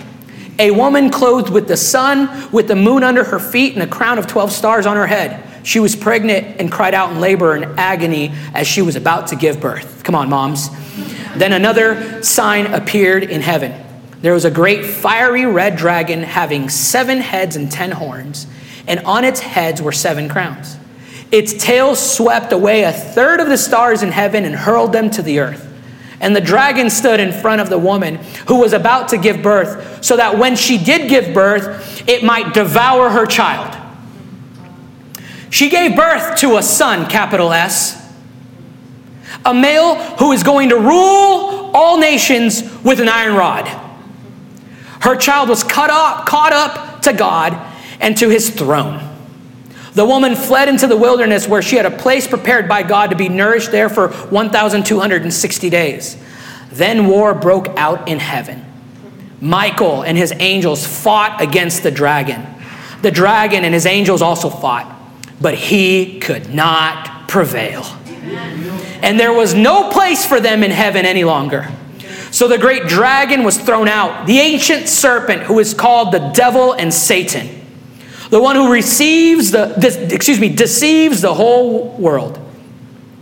[0.60, 4.18] a woman clothed with the sun, with the moon under her feet, and a crown
[4.18, 5.44] of 12 stars on her head.
[5.66, 9.36] She was pregnant and cried out in labor and agony as she was about to
[9.36, 10.04] give birth.
[10.04, 10.70] Come on, moms.
[11.36, 13.74] Then another sign appeared in heaven.
[14.22, 18.46] There was a great fiery red dragon having seven heads and ten horns,
[18.88, 20.78] and on its heads were seven crowns.
[21.32, 25.22] Its tail swept away a third of the stars in heaven and hurled them to
[25.24, 25.73] the earth.
[26.24, 28.16] And the dragon stood in front of the woman
[28.48, 32.54] who was about to give birth, so that when she did give birth, it might
[32.54, 33.78] devour her child.
[35.50, 38.02] She gave birth to a son, capital S,
[39.46, 43.68] a male who is going to rule all nations with an iron rod.
[45.02, 47.54] Her child was cut up, caught up to God
[48.00, 49.13] and to his throne.
[49.94, 53.16] The woman fled into the wilderness where she had a place prepared by God to
[53.16, 56.18] be nourished there for 1,260 days.
[56.72, 58.66] Then war broke out in heaven.
[59.40, 62.44] Michael and his angels fought against the dragon.
[63.04, 64.90] The dragon and his angels also fought,
[65.40, 67.84] but he could not prevail.
[69.04, 71.68] And there was no place for them in heaven any longer.
[72.32, 76.74] So the great dragon was thrown out, the ancient serpent who is called the devil
[76.74, 77.63] and Satan
[78.34, 82.40] the one who receives the, this, excuse me, deceives the whole world.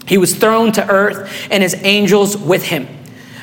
[0.07, 2.87] He was thrown to earth and his angels with him.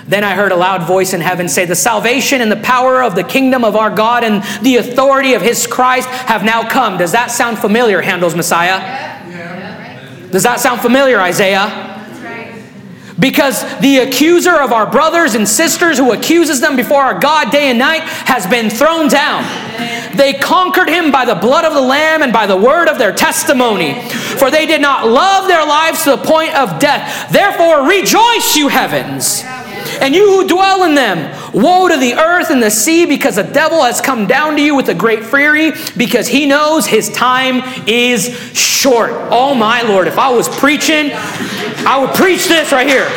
[0.07, 3.15] Then I heard a loud voice in heaven say, The salvation and the power of
[3.15, 6.97] the kingdom of our God and the authority of his Christ have now come.
[6.97, 8.79] Does that sound familiar, Handel's Messiah?
[8.79, 10.29] Yeah.
[10.31, 11.88] Does that sound familiar, Isaiah?
[13.19, 17.69] Because the accuser of our brothers and sisters who accuses them before our God day
[17.69, 19.45] and night has been thrown down.
[20.17, 23.13] They conquered him by the blood of the Lamb and by the word of their
[23.13, 23.95] testimony.
[24.39, 27.31] for they did not love their lives to the point of death.
[27.33, 29.43] Therefore, rejoice, you heavens,
[30.01, 31.35] and you who dwell in them.
[31.53, 34.75] Woe to the earth and the sea, because the devil has come down to you
[34.75, 39.11] with a great fury, because he knows his time is short.
[39.31, 43.09] Oh, my Lord, if I was preaching, I would preach this right here.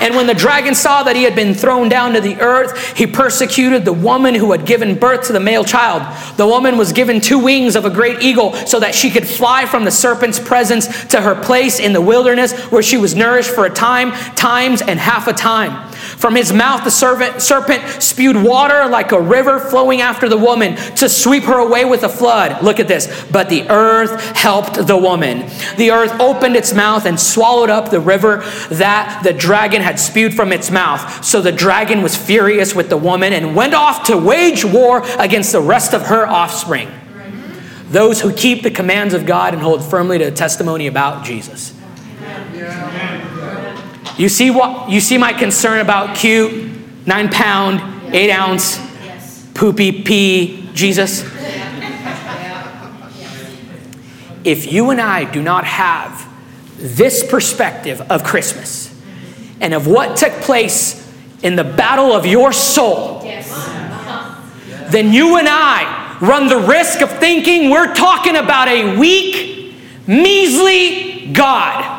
[0.00, 3.06] And when the dragon saw that he had been thrown down to the earth, he
[3.06, 6.02] persecuted the woman who had given birth to the male child.
[6.36, 9.66] The woman was given two wings of a great eagle so that she could fly
[9.66, 13.64] from the serpent's presence to her place in the wilderness where she was nourished for
[13.64, 15.92] a time, times, and half a time.
[16.16, 21.08] From his mouth, the serpent spewed water like a river flowing after the woman to
[21.08, 22.62] sweep her away with a flood.
[22.62, 23.26] Look at this.
[23.30, 25.48] But the earth helped the woman.
[25.76, 28.38] The earth opened its mouth and swallowed up the river
[28.70, 31.24] that the dragon had spewed from its mouth.
[31.24, 35.52] So the dragon was furious with the woman and went off to wage war against
[35.52, 36.90] the rest of her offspring.
[37.90, 41.72] Those who keep the commands of God and hold firmly to the testimony about Jesus.
[44.18, 48.80] You see what you see my concern about cute, nine pound, eight ounce,
[49.52, 51.22] poopy pee Jesus?
[54.42, 56.26] If you and I do not have
[56.78, 58.94] this perspective of Christmas
[59.60, 61.02] and of what took place
[61.42, 63.20] in the battle of your soul,
[64.88, 69.74] then you and I run the risk of thinking we're talking about a weak,
[70.06, 71.95] measly God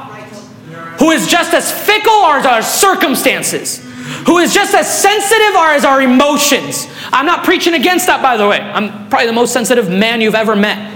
[0.99, 3.83] who is just as fickle as our circumstances,
[4.25, 6.87] who is just as sensitive as our emotions.
[7.11, 8.59] I'm not preaching against that, by the way.
[8.59, 10.93] I'm probably the most sensitive man you've ever met.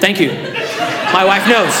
[0.00, 0.28] Thank you.
[1.12, 1.72] My wife knows.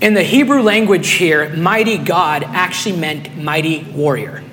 [0.00, 4.44] In the Hebrew language here, mighty God actually meant mighty warrior.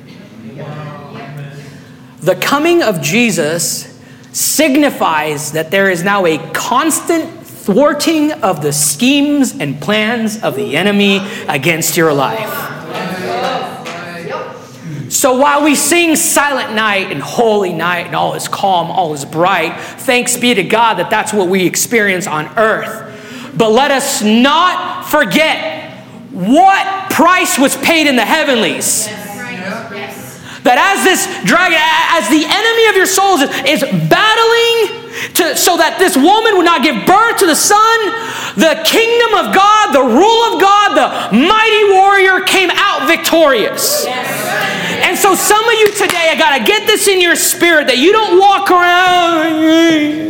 [2.19, 3.92] The coming of Jesus
[4.33, 10.75] signifies that there is now a constant thwarting of the schemes and plans of the
[10.75, 12.71] enemy against your life.
[15.09, 19.23] So while we sing Silent Night and Holy Night and all is calm, all is
[19.23, 23.53] bright, thanks be to God that that's what we experience on earth.
[23.55, 25.91] But let us not forget
[26.31, 29.07] what price was paid in the heavenlies.
[30.63, 31.79] That as this dragon,
[32.15, 35.03] as the enemy of your souls is, battling
[35.35, 37.99] to, so that this woman would not give birth to the son,
[38.55, 44.07] the kingdom of God, the rule of God, the mighty warrior came out victorious.
[44.07, 45.03] Yes.
[45.03, 47.97] And so, some of you today, I got to get this in your spirit that
[47.97, 50.23] you don't walk around.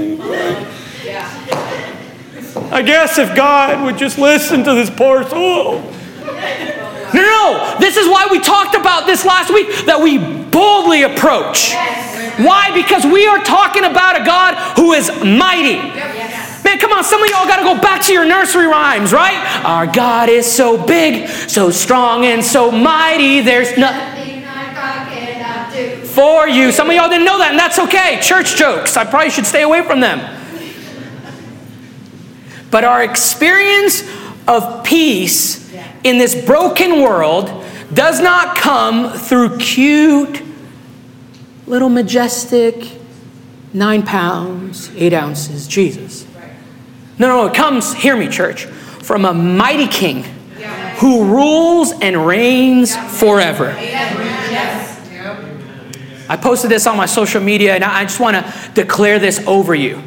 [2.74, 5.84] I guess if God would just listen to this poor soul.
[7.44, 11.72] No, this is why we talked about this last week that we boldly approach.
[11.72, 12.40] Yes.
[12.40, 12.72] Why?
[12.74, 15.76] Because we are talking about a God who is mighty.
[15.76, 16.64] Yes.
[16.64, 19.36] Man, come on, some of y'all got to go back to your nursery rhymes, right?
[19.66, 24.22] Our God is so big, so strong, and so mighty, there's nothing
[26.06, 26.72] for you.
[26.72, 28.20] Some of y'all didn't know that, and that's okay.
[28.22, 28.96] Church jokes.
[28.96, 30.22] I probably should stay away from them.
[32.72, 34.04] But our experience
[34.48, 35.64] of peace
[36.04, 37.64] in this broken world
[37.94, 40.42] does not come through cute,
[41.68, 42.90] little majestic,
[43.74, 46.28] nine pounds, eight ounces Jesus.
[47.20, 50.24] No, no, it comes, hear me, church, from a mighty king
[50.98, 53.76] who rules and reigns forever.
[56.30, 59.76] I posted this on my social media, and I just want to declare this over
[59.76, 60.02] you.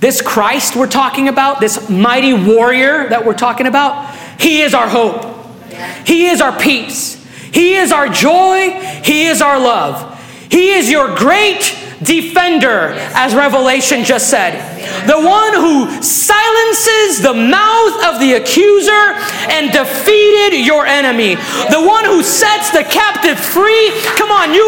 [0.00, 4.88] This Christ we're talking about, this mighty warrior that we're talking about, he is our
[4.88, 5.34] hope.
[6.06, 7.22] He is our peace.
[7.52, 8.70] He is our joy.
[9.04, 10.10] He is our love.
[10.50, 14.74] He is your great defender, as Revelation just said.
[15.06, 19.16] The one who silences the mouth of the accuser
[19.50, 21.34] and defeated your enemy.
[21.70, 23.92] The one who sets the captive free.
[24.16, 24.64] Come on, you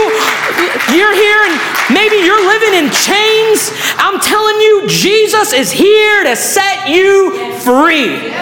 [0.95, 3.71] you're here and maybe you're living in chains.
[3.99, 8.33] I'm telling you, Jesus is here to set you free.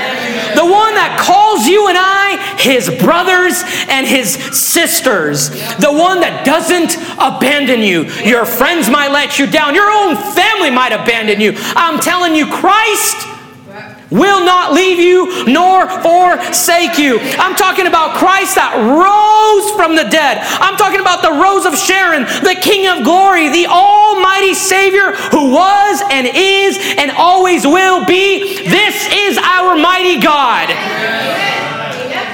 [0.64, 3.60] The one that calls you and I his brothers
[3.92, 5.50] and his sisters.
[5.76, 8.04] The one that doesn't abandon you.
[8.24, 11.52] Your friends might let you down, your own family might abandon you.
[11.76, 13.33] I'm telling you, Christ
[14.14, 17.18] will not leave you nor forsake you.
[17.42, 20.38] I'm talking about Christ that rose from the dead.
[20.62, 25.50] I'm talking about the rose of Sharon, the King of glory, the almighty Savior who
[25.50, 28.62] was and is and always will be.
[28.68, 30.70] This is our mighty God.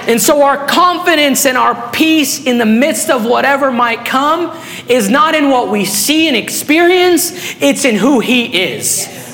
[0.06, 4.58] And so, our confidence and our peace in the midst of whatever might come
[4.88, 9.29] is not in what we see and experience, it's in who He is.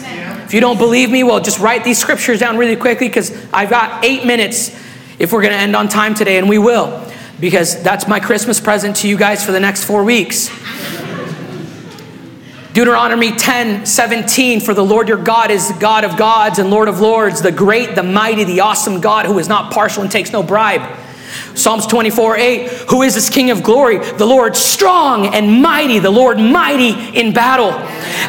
[0.46, 3.68] If you don't believe me, well, just write these scriptures down really quickly because I've
[3.68, 4.68] got eight minutes
[5.18, 7.04] if we're going to end on time today, and we will,
[7.40, 10.48] because that's my Christmas present to you guys for the next four weeks.
[12.74, 16.86] Deuteronomy 10 17, for the Lord your God is the God of gods and Lord
[16.86, 20.30] of lords, the great, the mighty, the awesome God who is not partial and takes
[20.30, 20.96] no bribe.
[21.54, 23.98] Psalms 24 8, who is this King of glory?
[23.98, 27.70] The Lord strong and mighty, the Lord mighty in battle.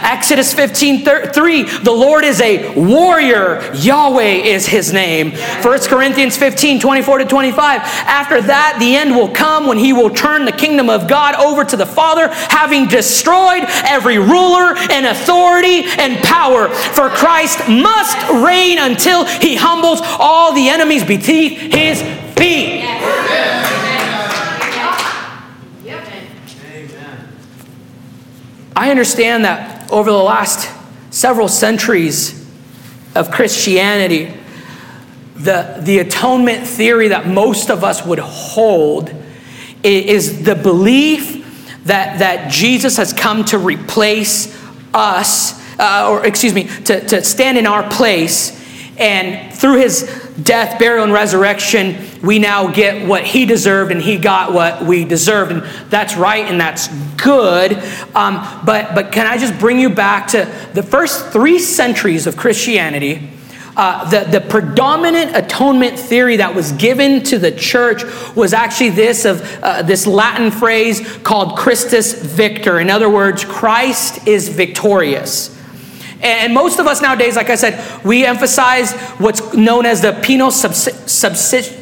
[0.01, 5.31] Exodus 15 3, the Lord is a warrior, Yahweh is his name.
[5.31, 10.09] 1 Corinthians 15 24 to 25, after that, the end will come when he will
[10.09, 15.83] turn the kingdom of God over to the Father, having destroyed every ruler and authority
[15.97, 16.69] and power.
[16.69, 22.01] For Christ must reign until he humbles all the enemies beneath his
[22.37, 22.76] feet.
[28.77, 30.71] I understand that over the last
[31.09, 32.47] several centuries
[33.15, 34.31] of Christianity,
[35.35, 39.11] the, the atonement theory that most of us would hold
[39.81, 44.55] is the belief that, that Jesus has come to replace
[44.93, 48.53] us, uh, or excuse me, to, to stand in our place.
[48.99, 54.17] And through his death, burial, and resurrection, we now get what he deserved and he
[54.17, 55.51] got what we deserved.
[55.51, 57.73] And that's right and that's good.
[58.15, 62.37] Um, but, but can I just bring you back to the first three centuries of
[62.37, 63.31] Christianity?
[63.75, 68.03] Uh, the, the predominant atonement theory that was given to the church
[68.35, 72.79] was actually this of uh, this Latin phrase called Christus Victor.
[72.79, 75.56] In other words, Christ is victorious.
[76.21, 80.51] And most of us nowadays, like I said, we emphasize what's known as the penal
[80.51, 80.87] subs-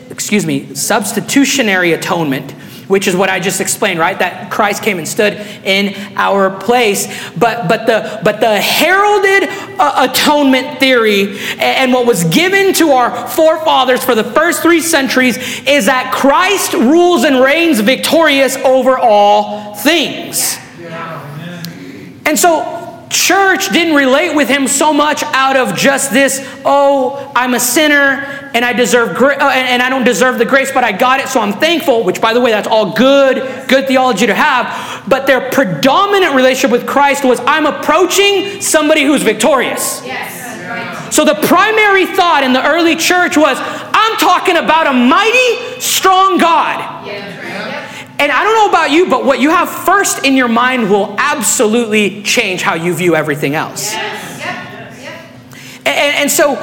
[0.10, 2.52] excuse me, substitutionary atonement,
[2.88, 4.18] which is what I just explained, right?
[4.20, 5.34] That Christ came and stood
[5.64, 7.08] in our place.
[7.38, 13.28] But but the but the heralded uh, atonement theory and what was given to our
[13.28, 19.76] forefathers for the first three centuries is that Christ rules and reigns victorious over all
[19.76, 20.58] things.
[22.26, 22.85] And so
[23.16, 28.50] church didn't relate with him so much out of just this, oh, I'm a sinner
[28.54, 31.28] and I deserve gra- uh, and I don't deserve the grace, but I got it,
[31.28, 35.08] so I'm thankful, which by the way, that's all good, good theology to have.
[35.10, 40.02] But their predominant relationship with Christ was I'm approaching somebody who's victorious.
[40.06, 40.44] Yes.
[41.16, 46.38] So the primary thought in the early church was I'm talking about a mighty, strong
[46.38, 47.08] God.
[47.08, 47.35] Yeah.
[48.18, 51.16] And I don't know about you, but what you have first in your mind will
[51.18, 53.92] absolutely change how you view everything else.
[53.92, 54.40] Yes.
[54.40, 55.04] Yep.
[55.04, 55.60] Yep.
[55.86, 56.56] And, and, so,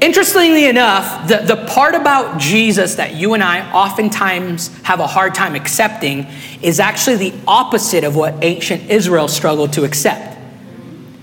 [0.00, 5.34] interestingly enough, the, the part about Jesus that you and I oftentimes have a hard
[5.34, 6.28] time accepting
[6.62, 10.38] is actually the opposite of what ancient Israel struggled to accept.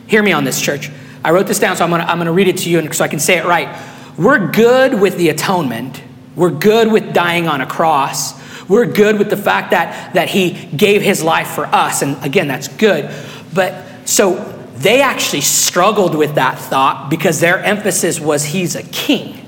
[0.06, 0.92] Hear me on this, church.
[1.24, 3.08] I wrote this down, so I'm gonna, I'm gonna read it to you so I
[3.08, 3.76] can say it right.
[4.18, 6.02] We're good with the atonement,
[6.36, 8.40] we're good with dying on a cross.
[8.72, 12.02] We're good with the fact that, that he gave his life for us.
[12.02, 13.14] And again, that's good.
[13.54, 14.36] But so
[14.78, 19.46] they actually struggled with that thought because their emphasis was he's a king.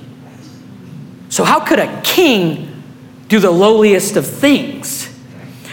[1.30, 2.84] So, how could a king
[3.30, 5.10] do the lowliest of things?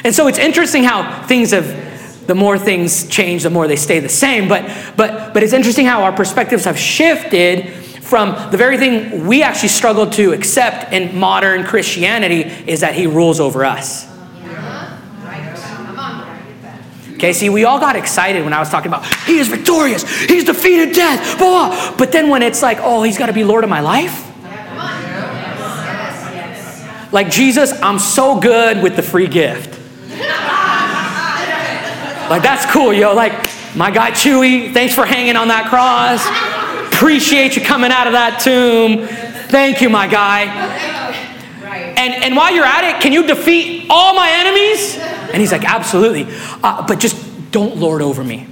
[0.04, 3.98] And so it's interesting how things have, the more things change, the more they stay
[3.98, 4.46] the same.
[4.46, 7.66] But, but, but it's interesting how our perspectives have shifted
[8.10, 13.06] from the very thing we actually struggle to accept in modern Christianity is that he
[13.06, 14.10] rules over us.
[17.14, 20.42] Okay, see, we all got excited when I was talking about he is victorious, he's
[20.42, 21.94] defeated death, blah.
[21.96, 24.26] But then when it's like, oh, he's got to be Lord of my life.
[27.12, 29.78] Like Jesus, I'm so good with the free gift.
[32.30, 33.14] Like that's cool, yo.
[33.14, 33.32] Like
[33.76, 36.49] my guy Chuy, thanks for hanging on that cross
[37.00, 39.06] appreciate you coming out of that tomb.
[39.48, 40.42] Thank you, my guy.
[41.96, 44.98] And, and while you're at it, can you defeat all my enemies?
[45.32, 46.26] And he's like, Absolutely.
[46.62, 47.16] Uh, but just
[47.50, 48.46] don't lord over me.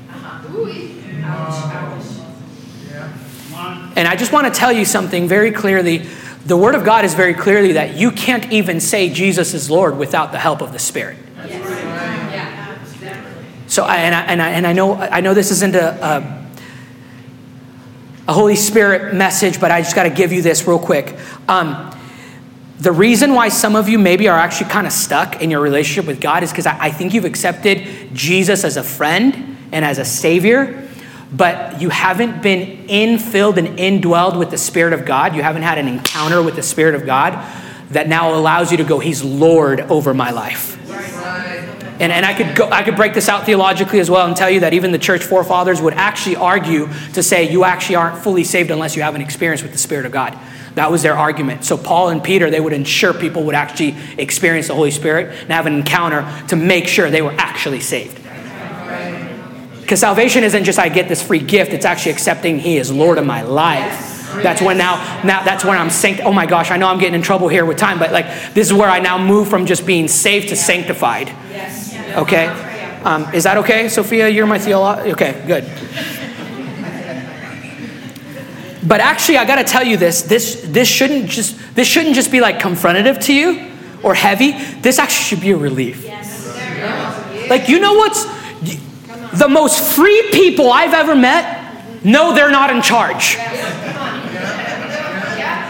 [3.96, 6.06] And I just want to tell you something very clearly.
[6.46, 9.98] The Word of God is very clearly that you can't even say Jesus is Lord
[9.98, 11.18] without the help of the Spirit.
[13.66, 16.47] So, and I, and I, and I know I know this isn't a, a
[18.28, 21.16] a Holy Spirit message, but I just got to give you this real quick.
[21.48, 21.90] Um,
[22.78, 26.06] the reason why some of you maybe are actually kind of stuck in your relationship
[26.06, 29.98] with God is because I, I think you've accepted Jesus as a friend and as
[29.98, 30.86] a savior,
[31.32, 35.34] but you haven't been infilled and indwelled with the Spirit of God.
[35.34, 37.32] You haven't had an encounter with the Spirit of God
[37.90, 40.76] that now allows you to go, He's Lord over my life.
[42.00, 44.48] And, and I, could go, I could break this out theologically as well and tell
[44.48, 48.44] you that even the church forefathers would actually argue to say you actually aren't fully
[48.44, 50.38] saved unless you have an experience with the Spirit of God.
[50.76, 51.64] That was their argument.
[51.64, 55.50] So Paul and Peter, they would ensure people would actually experience the Holy Spirit and
[55.50, 58.16] have an encounter to make sure they were actually saved.
[59.80, 63.18] Because salvation isn't just I get this free gift, it's actually accepting He is Lord
[63.18, 64.16] of my life.
[64.34, 66.20] That's when now, now that's when I'm sanct.
[66.22, 68.68] Oh my gosh, I know I'm getting in trouble here with time, but like this
[68.68, 71.32] is where I now move from just being saved to sanctified.
[72.16, 72.46] Okay,
[73.04, 74.28] um, is that okay, Sophia?
[74.28, 75.12] You're my theologian.
[75.12, 75.64] Okay, good.
[78.86, 80.22] But actually, I got to tell you this.
[80.22, 83.70] This this shouldn't just this shouldn't just be like confrontative to you
[84.02, 84.52] or heavy.
[84.80, 86.06] This actually should be a relief.
[87.48, 88.24] Like you know what's
[89.38, 93.36] the most free people I've ever met know they're not in charge.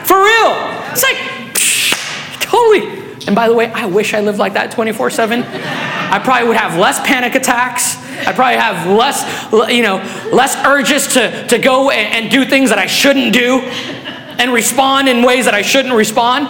[0.06, 0.54] For real.
[0.90, 2.97] It's like, totally.
[3.28, 5.42] And by the way, I wish I lived like that 24 7.
[5.42, 7.98] I probably would have less panic attacks.
[8.26, 9.96] I probably have less, you know,
[10.32, 15.10] less urges to, to go and, and do things that I shouldn't do and respond
[15.10, 16.48] in ways that I shouldn't respond.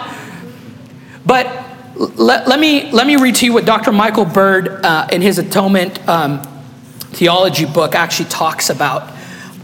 [1.25, 1.47] But
[1.97, 3.91] let, let, me, let me read to you what Dr.
[3.91, 6.41] Michael Bird uh, in his atonement um,
[7.11, 9.13] theology book actually talks about.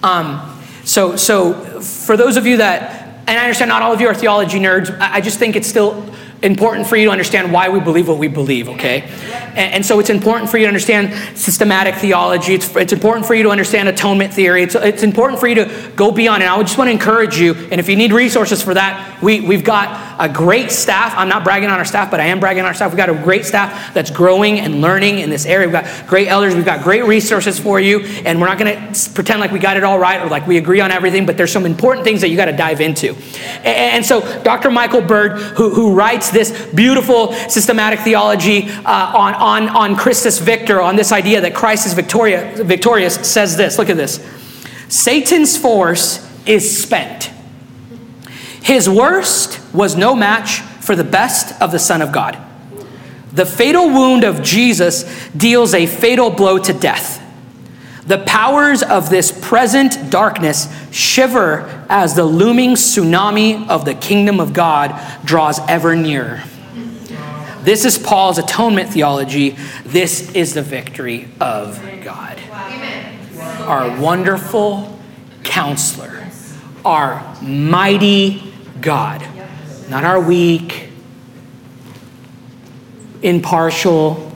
[0.04, 4.08] Um, so, so, for those of you that and I understand not all of you
[4.08, 4.96] are theology nerds.
[5.00, 8.28] I just think it's still important for you to understand why we believe what we
[8.28, 9.02] believe, okay?
[9.02, 12.54] And, and so it's important for you to understand systematic theology.
[12.54, 14.64] It's, it's important for you to understand atonement theory.
[14.64, 16.44] It's, it's important for you to go beyond.
[16.44, 19.42] And I just want to encourage you, and if you need resources for that, we,
[19.42, 21.14] we've got a great staff.
[21.16, 22.92] I'm not bragging on our staff, but I am bragging on our staff.
[22.92, 25.68] We've got a great staff that's growing and learning in this area.
[25.68, 26.56] We've got great elders.
[26.56, 28.00] We've got great resources for you.
[28.00, 30.58] And we're not going to pretend like we got it all right or like we
[30.58, 33.16] agree on everything, but there's some important things that you got to dive into.
[33.64, 34.70] And, so Dr.
[34.70, 40.82] Michael Bird, who, who writes this beautiful systematic theology uh, on, on, on Christus Victor,
[40.82, 43.80] on this idea that Christ is victoria, victorious, says this.
[43.80, 44.24] Look at this.
[44.88, 47.32] Satan's force is spent.
[48.62, 52.38] His worst was no match for the best of the Son of God.
[53.32, 57.22] The fatal wound of Jesus deals a fatal blow to death.
[58.08, 64.54] The powers of this present darkness shiver as the looming tsunami of the kingdom of
[64.54, 66.44] God draws ever nearer.
[67.64, 69.58] This is Paul's atonement theology.
[69.84, 72.40] This is the victory of God.
[73.62, 75.00] Our wonderful
[75.44, 76.28] counselor,
[76.86, 79.28] our mighty God,
[79.90, 80.90] not our weak,
[83.22, 84.32] impartial,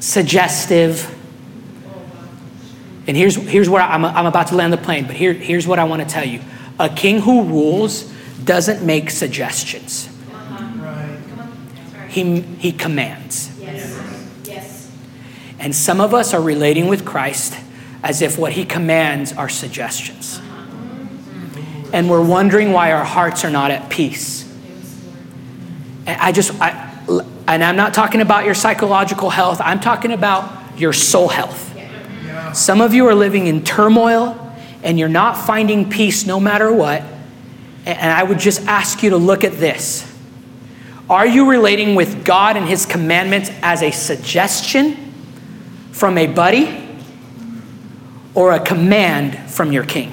[0.00, 1.12] suggestive.
[3.06, 5.78] And here's, here's where I'm, I'm about to land the plane, but here, here's what
[5.78, 6.40] I want to tell you.
[6.78, 8.12] A king who rules
[8.44, 10.08] doesn't make suggestions.
[12.08, 13.58] He, he commands.
[13.60, 14.40] Yes.
[14.44, 14.92] Yes.
[15.58, 17.54] And some of us are relating with Christ
[18.02, 20.40] as if what he commands are suggestions.
[21.92, 24.44] And we're wondering why our hearts are not at peace.
[26.06, 26.92] And I just, I,
[27.48, 31.62] and I'm not talking about your psychological health, I'm talking about your soul health.
[32.54, 34.42] Some of you are living in turmoil
[34.82, 37.02] and you're not finding peace no matter what.
[37.84, 40.12] And I would just ask you to look at this.
[41.08, 45.12] Are you relating with God and His commandments as a suggestion
[45.92, 46.84] from a buddy
[48.34, 50.12] or a command from your king?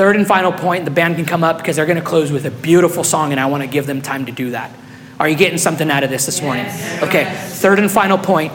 [0.00, 2.46] Third and final point, the band can come up because they're going to close with
[2.46, 4.74] a beautiful song, and I want to give them time to do that.
[5.18, 6.64] Are you getting something out of this this morning?
[7.02, 8.50] Okay, third and final point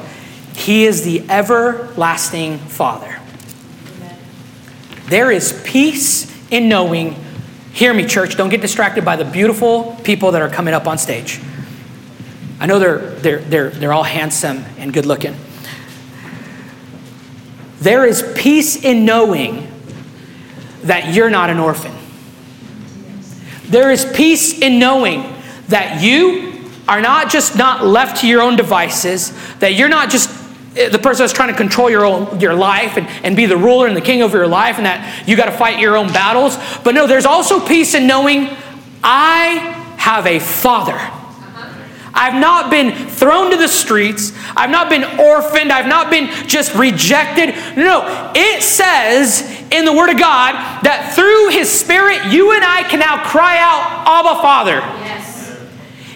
[0.55, 3.19] He is the everlasting Father.
[5.05, 7.15] There is peace in knowing
[7.73, 8.37] Hear me, church.
[8.37, 11.39] Don't get distracted by the beautiful people that are coming up on stage.
[12.59, 15.35] I know they're, they're, they're, they're all handsome and good looking.
[17.81, 19.74] There is peace in knowing
[20.85, 21.93] that you're not an orphan.
[23.69, 25.33] There is peace in knowing
[25.67, 30.29] that you are not just not left to your own devices, that you're not just
[30.77, 33.57] eh, the person that's trying to control your own your life and, and be the
[33.57, 36.07] ruler and the king of your life and that you got to fight your own
[36.13, 38.49] battles but no there's also peace in knowing
[39.03, 40.99] i have a father
[42.15, 44.31] I've not been thrown to the streets.
[44.55, 45.71] I've not been orphaned.
[45.71, 47.49] I've not been just rejected.
[47.77, 49.41] No, it says
[49.71, 50.53] in the Word of God
[50.83, 54.79] that through His Spirit, you and I can now cry out, Abba, Father.
[55.03, 55.34] Yes.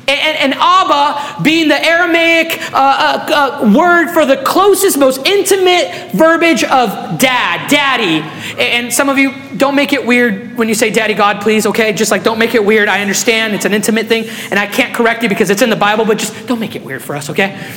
[0.10, 6.12] And, and Abba being the Aramaic uh, uh, uh, word for the closest, most intimate
[6.14, 8.26] verbiage of dad, daddy.
[8.60, 11.94] And some of you don't make it weird when you say daddy God, please, okay?
[11.94, 12.90] Just like don't make it weird.
[12.90, 15.76] I understand it's an intimate thing, and I can't correct you because it's in the
[15.76, 17.72] Bible, but just don't make it weird for us, okay?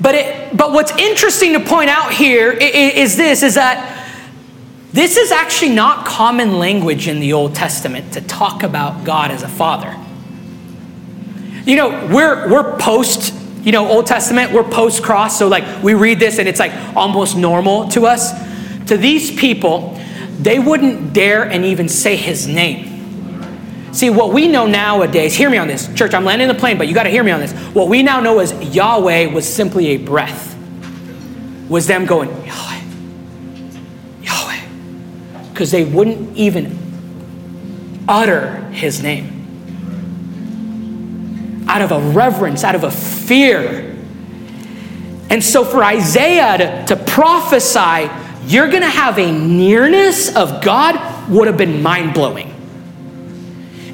[0.00, 4.05] But, it, but what's interesting to point out here is this is that
[4.96, 9.42] this is actually not common language in the Old Testament to talk about God as
[9.42, 9.94] a father.
[11.66, 15.92] You know, we're, we're post, you know, Old Testament, we're post cross, so like we
[15.92, 18.32] read this and it's like almost normal to us.
[18.86, 20.00] To these people,
[20.40, 23.92] they wouldn't dare and even say his name.
[23.92, 25.92] See, what we know nowadays, hear me on this.
[25.94, 27.52] Church, I'm landing the plane, but you got to hear me on this.
[27.74, 30.56] What we now know is Yahweh was simply a breath,
[31.68, 32.30] was them going,
[35.56, 39.32] Because they wouldn't even utter his name.
[41.66, 43.96] Out of a reverence, out of a fear.
[45.30, 48.10] And so for Isaiah to, to prophesy,
[48.44, 52.52] you're going to have a nearness of God, would have been mind blowing.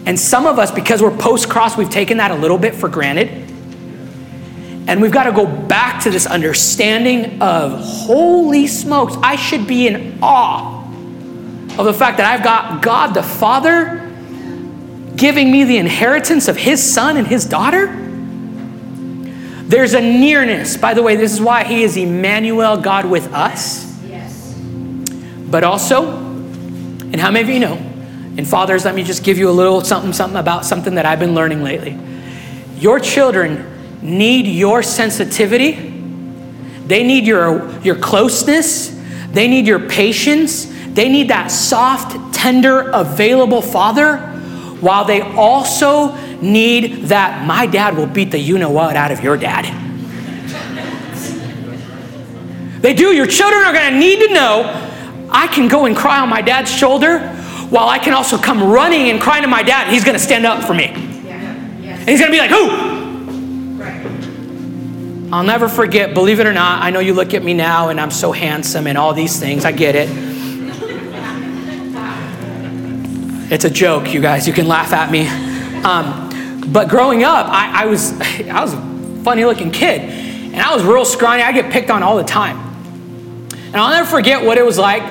[0.05, 2.89] And some of us, because we're post cross, we've taken that a little bit for
[2.89, 3.29] granted.
[4.89, 9.87] And we've got to go back to this understanding of holy smokes, I should be
[9.87, 10.82] in awe
[11.79, 13.99] of the fact that I've got God the Father
[15.17, 17.87] giving me the inheritance of His Son and His daughter.
[19.65, 20.77] There's a nearness.
[20.77, 23.87] By the way, this is why He is Emmanuel, God with us.
[24.05, 24.55] Yes.
[24.55, 27.75] But also, and how many of you know,
[28.37, 31.21] and fathers, let me just give you a little something, something about something that I've
[31.21, 31.99] been learning lately.
[32.77, 33.69] Your children
[34.03, 35.73] need your sensitivity,
[36.87, 38.89] they need your, your closeness,
[39.31, 44.19] they need your patience, they need that soft, tender, available father,
[44.81, 49.23] while they also need that my dad will beat the you know what out of
[49.23, 49.79] your dad.
[52.83, 53.15] They do.
[53.15, 56.43] Your children are going to need to know I can go and cry on my
[56.43, 57.21] dad's shoulder
[57.71, 60.23] while I can also come running and crying to my dad, and he's going to
[60.23, 60.87] stand up for me.
[60.87, 61.33] Yeah.
[61.95, 62.93] And he's going to be like, Who?
[65.33, 67.99] I'll never forget, believe it or not, I know you look at me now and
[67.99, 69.65] I'm so handsome and all these things.
[69.65, 70.11] I get it.
[73.53, 74.49] It's a joke, you guys.
[74.49, 75.29] You can laugh at me.
[75.85, 80.75] Um, but growing up, I, I, was I was a funny looking kid, and I
[80.75, 81.43] was real scrawny.
[81.43, 82.57] I get picked on all the time.
[83.53, 85.03] And I'll never forget what it was like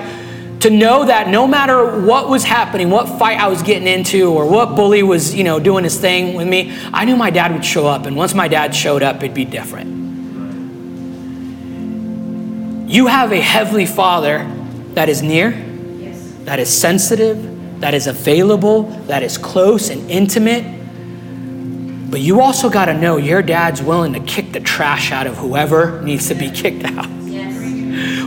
[0.62, 4.48] to know that no matter what was happening, what fight I was getting into, or
[4.48, 7.64] what bully was, you know, doing his thing with me, I knew my dad would
[7.64, 8.08] show up.
[8.08, 10.02] And once my dad showed up, it'd be different.
[12.90, 14.52] You have a heavenly father
[14.96, 16.34] that is near, yes.
[16.46, 17.51] that is sensitive,
[17.82, 20.80] that is available, that is close and intimate.
[22.10, 25.38] But you also got to know your dad's willing to kick the trash out of
[25.38, 27.10] whoever needs to be kicked out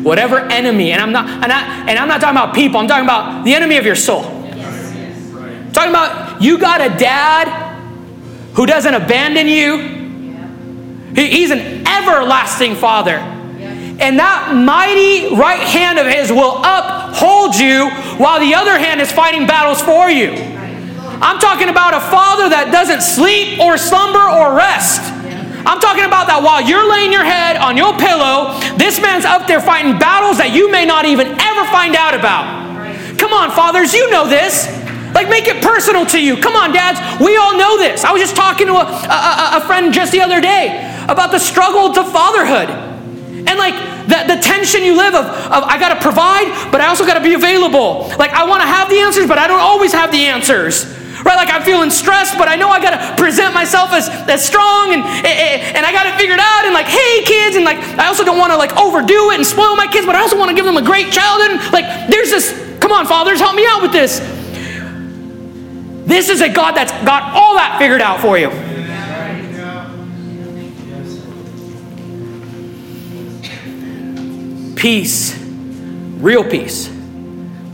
[0.05, 3.05] whatever enemy, and I'm not, and, I, and I'm not talking about people, I'm talking
[3.05, 4.25] about the enemy of your soul.
[4.25, 7.49] I'm talking about you got a dad
[8.55, 11.15] who doesn't abandon you.
[11.15, 13.17] He, he's an everlasting father.
[13.17, 16.57] And that mighty right hand of his will
[17.15, 20.35] uphold you while the other hand is fighting battles for you.
[21.23, 24.99] I'm talking about a father that doesn't sleep or slumber or rest.
[25.65, 29.47] I'm talking about that while you're laying your head on your pillow, this man's up
[29.47, 33.17] there fighting battles that you may not even ever find out about.
[33.17, 34.67] Come on, fathers, you know this.
[35.15, 36.37] Like, make it personal to you.
[36.37, 38.03] Come on, dads, we all know this.
[38.03, 41.39] I was just talking to a, a, a friend just the other day about the
[41.39, 42.69] struggle to fatherhood.
[43.47, 47.07] And like the, the tension you live of, of I gotta provide, but I also
[47.07, 48.09] gotta be available.
[48.19, 50.85] Like I wanna have the answers, but I don't always have the answers
[51.25, 51.37] right?
[51.37, 55.03] Like I'm feeling stressed, but I know I gotta present myself as, as strong and,
[55.03, 58.39] and I got it figured out and like, hey kids, and like I also don't
[58.39, 60.85] wanna like overdo it and spoil my kids, but I also wanna give them a
[60.85, 61.59] great childhood.
[61.59, 64.21] And like there's this, come on, fathers, help me out with this.
[66.05, 68.51] This is a God that's got all that figured out for you.
[74.85, 75.35] Peace,
[76.19, 76.91] real peace,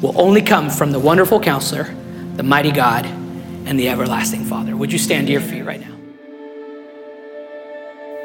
[0.00, 1.92] will only come from the wonderful counselor,
[2.36, 4.76] the mighty God, and the everlasting Father.
[4.76, 5.92] Would you stand to your feet right now?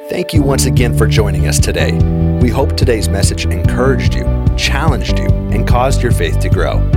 [0.08, 1.94] Thank you once again for joining us today.
[2.40, 4.24] We hope today's message encouraged you,
[4.56, 6.88] challenged you, and caused your faith to grow.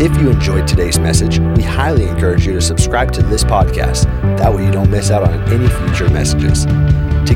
[0.00, 4.04] If you enjoyed today's message, we highly encourage you to subscribe to this podcast.
[4.38, 6.66] That way, you don't miss out on any future messages.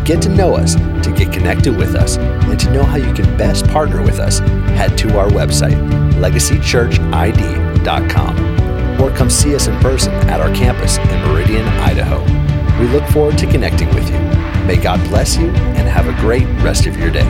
[0.07, 3.37] Get to know us, to get connected with us, and to know how you can
[3.37, 4.39] best partner with us,
[4.79, 5.77] head to our website,
[6.15, 8.57] legacychurchid.com
[9.01, 12.23] or come see us in person at our campus in Meridian, Idaho.
[12.81, 14.19] We look forward to connecting with you.
[14.67, 17.27] May God bless you and have a great rest of your day.